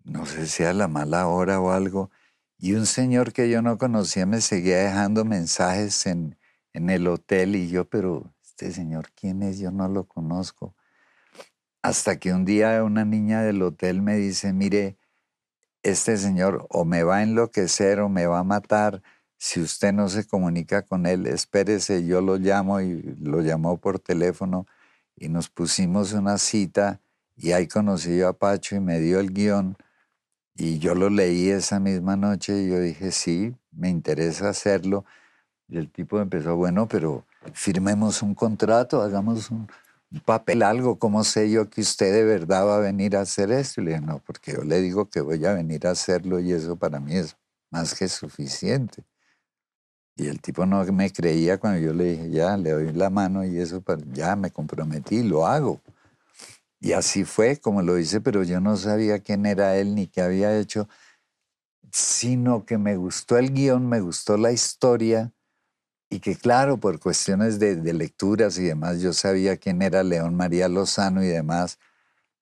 [0.05, 2.13] no sé si a la mala hora o algo,
[2.57, 6.39] y un señor que yo no conocía me seguía dejando mensajes en,
[6.73, 9.59] en el hotel y yo, pero este señor, ¿quién es?
[9.59, 10.75] Yo no lo conozco.
[11.83, 14.99] Hasta que un día una niña del hotel me dice, mire,
[15.83, 19.03] este señor o me va a enloquecer o me va a matar.
[19.37, 24.01] Si usted no se comunica con él, espérese, yo lo llamo y lo llamó por
[24.01, 24.67] teléfono
[25.15, 27.01] y nos pusimos una cita
[27.37, 29.77] y ahí conocí a Pacho y me dio el guion
[30.57, 35.05] y yo lo leí esa misma noche y yo dije, sí, me interesa hacerlo
[35.69, 39.69] y el tipo empezó, bueno, pero firmemos un contrato, hagamos un,
[40.25, 43.83] papel, algo, ¿cómo sé yo que usted de verdad va a venir a hacer esto?
[43.83, 46.53] Y le dije, no, porque yo le digo que voy a venir a hacerlo y
[46.53, 47.37] eso para mí es
[47.71, 49.05] más que suficiente.
[50.17, 53.45] Y el tipo no me creía cuando yo le dije, ya, le doy la mano
[53.45, 55.83] y eso, ya me comprometí, lo hago.
[56.81, 60.23] Y así fue como lo hice, pero yo no sabía quién era él ni qué
[60.23, 60.89] había hecho,
[61.93, 65.33] sino que me gustó el guion, me gustó la historia
[66.11, 70.69] y que claro, por cuestiones de, lecturas y demás, yo sabía quién era León María
[70.69, 71.79] Lozano y demás,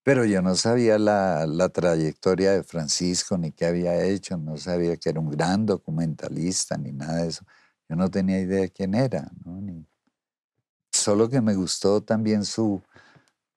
[0.05, 5.11] pero yo no sabía la, trayectoria de Francisco ni qué había hecho, no sabía que
[5.11, 7.45] era un gran documentalista ni nada de eso.
[7.89, 9.31] Yo no tenía idea de quién era,
[10.93, 12.83] solo que me gustó también su,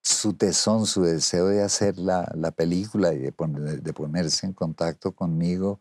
[0.01, 5.79] su tesón, su deseo de hacer la, película y de ponerse en contacto conmigo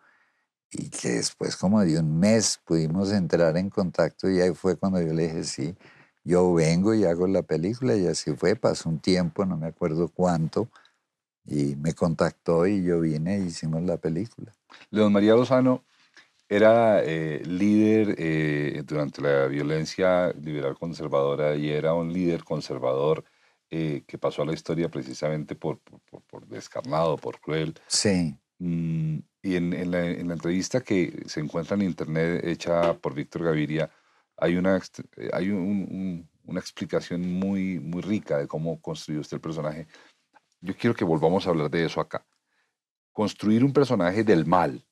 [0.70, 5.00] y que después como de un mes pudimos entrar en contacto y ahí fue cuando
[5.00, 5.74] yo le dije, sí,
[6.24, 10.08] yo vengo y hago la película y así fue, pasó un tiempo, no me acuerdo
[10.08, 10.68] cuánto,
[11.44, 14.52] y me contactó y yo vine y hicimos la película.
[14.90, 15.84] León María Lozano
[16.48, 23.24] era eh, líder eh, durante la violencia liberal conservadora y era un líder conservador
[23.70, 27.74] eh, que pasó a la historia precisamente por, por, por descarnado, por cruel.
[27.86, 28.34] Sí.
[28.58, 33.90] Mm, y en, la, entrevista que se encuentra en internet hecha por Víctor Gaviria,
[34.36, 34.80] hay una,
[35.32, 39.86] hay una explicación muy, muy rica de cómo construyó usted el personaje.
[40.60, 42.26] Yo quiero que volvamos a hablar de eso acá.
[43.12, 44.84] Construir un personaje del mal,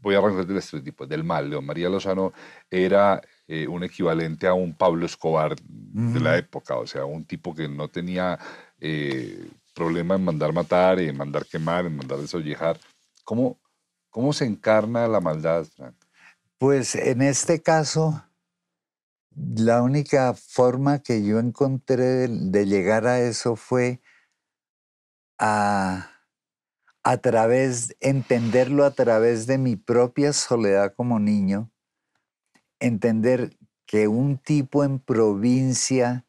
[0.00, 1.48] voy a arrancar del estereotipo, del mal.
[1.48, 2.32] León María Lozano
[2.70, 7.54] era eh, un equivalente a un Pablo Escobar de la época, o sea, un tipo
[7.54, 8.38] que no tenía
[8.80, 12.78] eh, problema en mandar matar, en mandar quemar, en mandar desollejar.
[13.24, 13.60] ¿Cómo,
[14.10, 15.96] ¿Cómo se encarna la maldad, Frank?
[16.58, 18.24] Pues en este caso,
[19.34, 24.00] la única forma que yo encontré de, llegar a eso fue
[25.38, 26.10] a,
[27.02, 31.70] a través, entenderlo a través de mi propia soledad como niño,
[32.78, 33.56] entender
[33.86, 36.26] que un tipo en provincia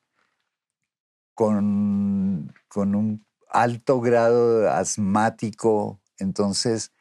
[1.33, 6.91] con, con un alto grado asmático, entonces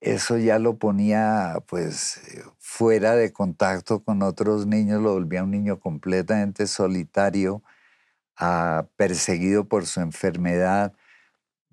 [0.00, 2.20] eso ya lo ponía pues
[2.58, 7.62] fuera de contacto con otros niños, lo volvía un niño completamente solitario,
[8.36, 10.94] ah, perseguido por su enfermedad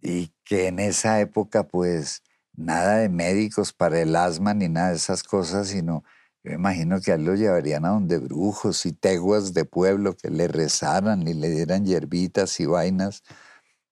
[0.02, 2.24] y que en esa época pues
[2.56, 6.04] nada de médicos para el asma ni nada de esas cosas, sino
[6.44, 10.30] yo imagino que a él lo llevarían a donde brujos y teguas de pueblo que
[10.30, 13.24] le rezaran y le dieran hierbitas y vainas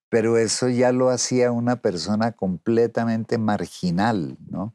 [0.10, 4.74] pero eso ya lo hacía una persona completamente marginal, ¿no?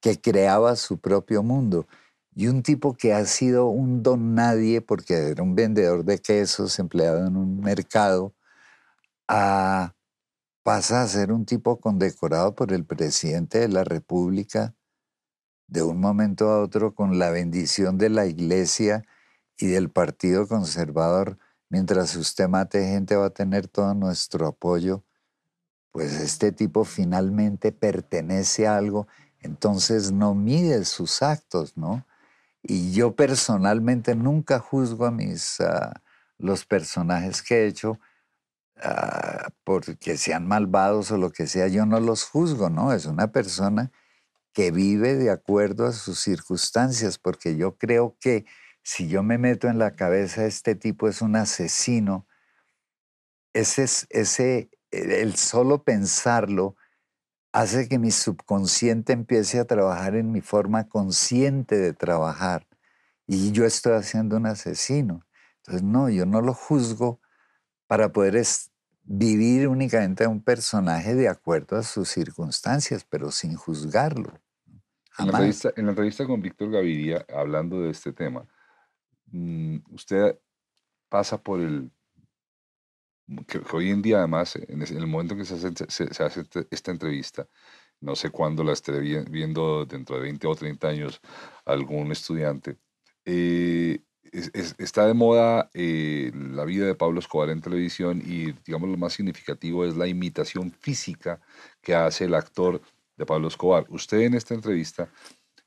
[0.00, 1.86] que creaba su propio mundo.
[2.34, 6.78] Y un tipo que ha sido un don nadie, porque era un vendedor de quesos
[6.78, 8.34] empleado en un mercado,
[9.26, 9.94] a,
[10.62, 14.74] pasa a ser un tipo condecorado por el presidente de la República
[15.66, 19.04] de un momento a otro con la bendición de la iglesia
[19.58, 21.38] y del Partido Conservador
[21.68, 25.04] mientras usted mate gente va a tener todo nuestro apoyo,
[25.92, 29.08] pues este tipo finalmente pertenece a algo,
[29.40, 32.06] entonces no mide sus actos, ¿no?
[32.62, 36.02] Y yo personalmente nunca juzgo a mis, ah,
[36.38, 37.98] los personajes que he hecho
[38.84, 42.92] uh, porque sean malvados o lo que sea, yo no los juzgo, ¿no?
[42.92, 43.90] Es una persona
[44.52, 48.46] que vive de acuerdo a sus circunstancias, porque yo creo que
[48.88, 52.26] si yo me meto en la cabeza, este tipo es un asesino,
[53.52, 56.74] ese, ese, el solo pensarlo
[57.52, 62.66] hace que mi subconsciente empiece a trabajar en mi forma consciente de trabajar.
[63.26, 65.20] Y yo estoy haciendo un asesino.
[65.58, 67.20] Entonces, no, yo no lo juzgo
[67.88, 68.42] para poder
[69.02, 74.40] vivir únicamente a un personaje de acuerdo a sus circunstancias, pero sin juzgarlo.
[75.18, 78.48] En la, entrevista, en la, entrevista, con Víctor Gaviria, hablando de este tema,
[79.90, 80.38] usted
[81.08, 81.90] pasa por el,
[83.46, 86.66] que, hoy en día además, en, el momento en que se hace, se, hace este,
[86.70, 87.48] esta entrevista,
[88.00, 91.20] no sé cuándo la estaré viendo dentro de 20 o 30 años
[91.64, 92.78] algún estudiante,
[93.24, 94.00] eh,
[94.32, 99.14] está de moda eh, la vida de Pablo Escobar en televisión y digamos lo más
[99.14, 101.40] significativo es la imitación física
[101.80, 102.80] que hace el actor
[103.16, 103.86] de Pablo Escobar.
[103.88, 105.10] Usted en esta entrevista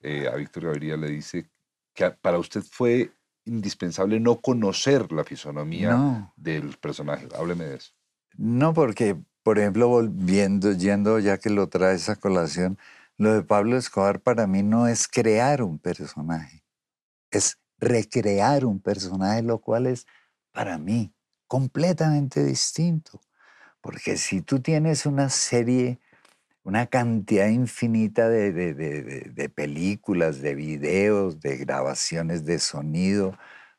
[0.02, 1.50] eh, a Víctor Gaviria le dice
[1.94, 3.12] que para usted fue
[3.46, 7.28] indispensable no conocer la fisonomía del personaje.
[7.36, 7.92] Hábleme de eso.
[8.38, 12.78] No, porque, por ejemplo, volviendo, yendo ya que lo trae esa colación,
[13.18, 16.64] lo de Pablo Escobar para mí no es crear un personaje,
[17.30, 20.08] es recrear un personaje, lo cual es
[20.52, 21.14] para mí
[21.48, 23.22] completamente distinto.
[23.82, 26.00] Porque si tú tienes una serie
[26.64, 33.38] una cantidad infinita de, películas, de videos, de grabaciones de sonido,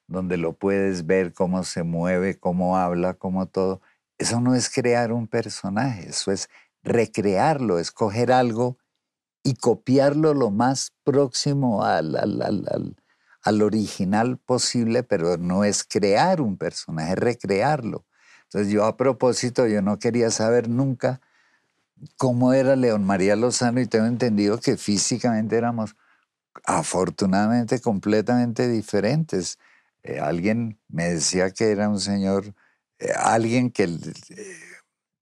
[0.09, 3.81] donde lo puedes ver cómo se mueve, cómo habla, cómo todo.
[4.19, 6.49] Eso no es crear un personaje, eso es
[6.83, 8.79] recrearlo, es coger algo
[9.45, 17.13] y copiarlo lo más próximo al, al, original posible, pero no es crear un personaje,
[17.13, 18.05] es recrearlo.
[18.45, 21.21] Entonces yo a propósito, yo no quería saber nunca
[22.17, 25.97] cómo era León María Lozano y tengo entendido que físicamente éramos
[26.65, 29.59] afortunadamente completamente diferentes.
[30.03, 32.55] Eh, alguien me decía que era un señor,
[32.99, 34.57] eh, alguien que, eh,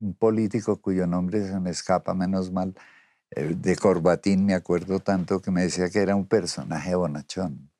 [0.00, 2.74] un político cuyo nombre se me escapa, menos mal,
[3.36, 7.70] de Corbatín, me acuerdo tanto que me decía que era un personaje bonachón,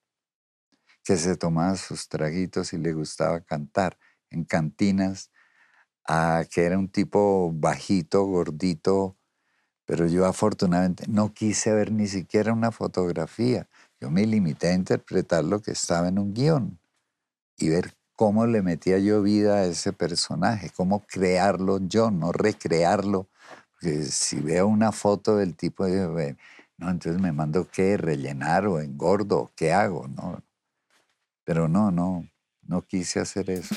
[1.03, 3.99] que se tomaba sus traguitos y le gustaba cantar
[4.31, 5.31] en cantinas
[6.51, 9.17] que era un tipo bajito, gordito,
[9.85, 13.69] pero yo afortunadamente no quise ver ni siquiera una fotografía.
[14.01, 16.79] Yo me limité a interpretar lo que estaba en un guion
[17.57, 23.29] y ver cómo le metía yo vida a ese personaje, cómo crearlo yo, no recrearlo.
[23.73, 29.51] Porque si veo una foto del tipo, no, entonces me mando qué, rellenar o engordo,
[29.57, 30.07] ¿qué hago?
[30.09, 30.43] No.
[31.45, 32.29] Pero no, no,
[32.63, 33.75] no quise hacer eso.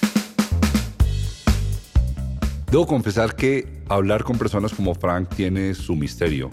[2.74, 6.50] Debo confesar que hablar con personas como Frank tiene su misterio.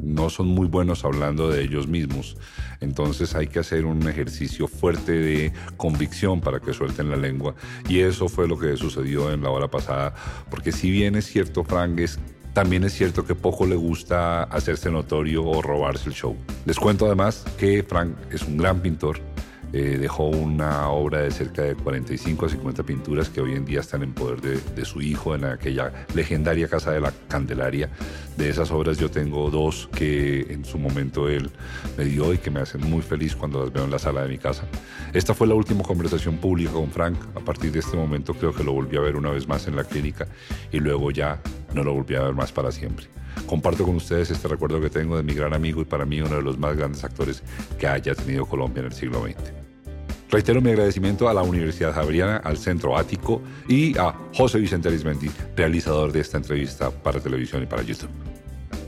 [0.00, 2.38] No son muy buenos hablando de ellos mismos.
[2.80, 7.54] Entonces hay que hacer un ejercicio fuerte de convicción para que suelten la lengua.
[7.86, 10.14] Y eso fue lo que sucedió en la hora pasada.
[10.48, 12.18] Porque si bien es cierto, Frank es
[12.54, 16.34] también es cierto que poco le gusta hacerse notorio o robarse el show.
[16.64, 19.20] Les cuento además que Frank es un gran pintor,
[19.72, 23.80] eh, dejó una obra de cerca de 45 a 50 pinturas que hoy en día
[23.80, 27.90] están en poder de, su hijo en aquella legendaria Casa de la Candelaria.
[28.36, 31.50] De esas obras yo tengo dos que en su momento él
[31.98, 34.28] me dio y que me hacen muy feliz cuando las veo en la sala de
[34.28, 34.64] mi casa.
[35.12, 37.18] Esta fue la última conversación pública con Frank.
[37.34, 39.76] A partir de este momento creo que lo volví a ver una vez más en
[39.76, 40.26] la clínica
[40.72, 41.42] y luego ya
[41.74, 43.06] no lo volví a ver más para siempre.
[43.46, 46.36] Comparto con ustedes este recuerdo que tengo de mi gran amigo y para mí uno
[46.36, 47.42] de los más grandes actores
[47.78, 49.52] que haya tenido Colombia en el siglo XX.
[50.30, 55.30] Reitero mi agradecimiento a la Universidad Javeriana, al Centro Ático y a José Vicente Arismendi,
[55.56, 58.10] realizador de esta entrevista para televisión y para YouTube.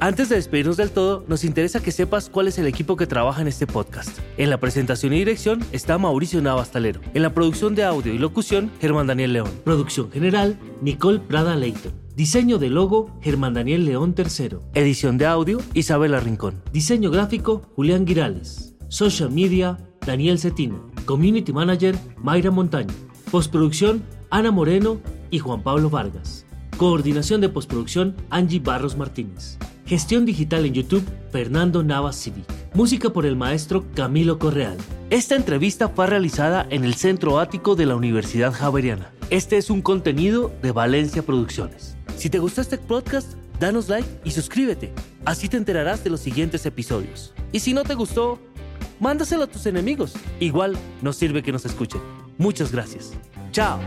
[0.03, 3.43] Antes de despedirnos del todo, nos interesa que sepas cuál es el equipo que trabaja
[3.43, 4.19] en este podcast.
[4.39, 7.03] En la presentación y dirección está Mauricio Navastalero.
[7.13, 9.51] En la producción de audio y locución, Germán Daniel León.
[9.63, 12.00] Producción general, Nicole Prada Leighton.
[12.17, 14.59] Diseño de logo, Germán Daniel León III.
[14.75, 16.63] Edición de audio, Isabela Rincón.
[16.73, 18.75] Diseño gráfico, Julián Girales.
[18.89, 20.91] Social media, Daniel Cetino.
[21.05, 22.93] Community Manager, Mayra Montaño.
[23.31, 25.01] Postproducción, Ana Moreno
[25.31, 26.45] y Juan Pablo Vargas.
[26.77, 29.57] Coordinación de postproducción, Angie Barros Martínez.
[29.91, 32.45] Gestión digital en YouTube, Fernando Navas Civic.
[32.75, 34.77] Música por el maestro Camilo Correal.
[35.11, 39.11] Esta entrevista fue realizada en el Centro Ático de la Universidad Javeriana.
[39.31, 41.97] Este es un contenido de Valencia Producciones.
[42.17, 44.93] Si te gustó este podcast, danos like y suscríbete.
[45.25, 47.35] Así te enterarás de los siguientes episodios.
[47.51, 48.39] Y si no te gustó,
[49.01, 50.13] mándaselo a tus enemigos.
[50.39, 52.01] Igual nos sirve que nos escuchen.
[52.39, 53.11] Muchas gracias.
[53.51, 53.81] Chao.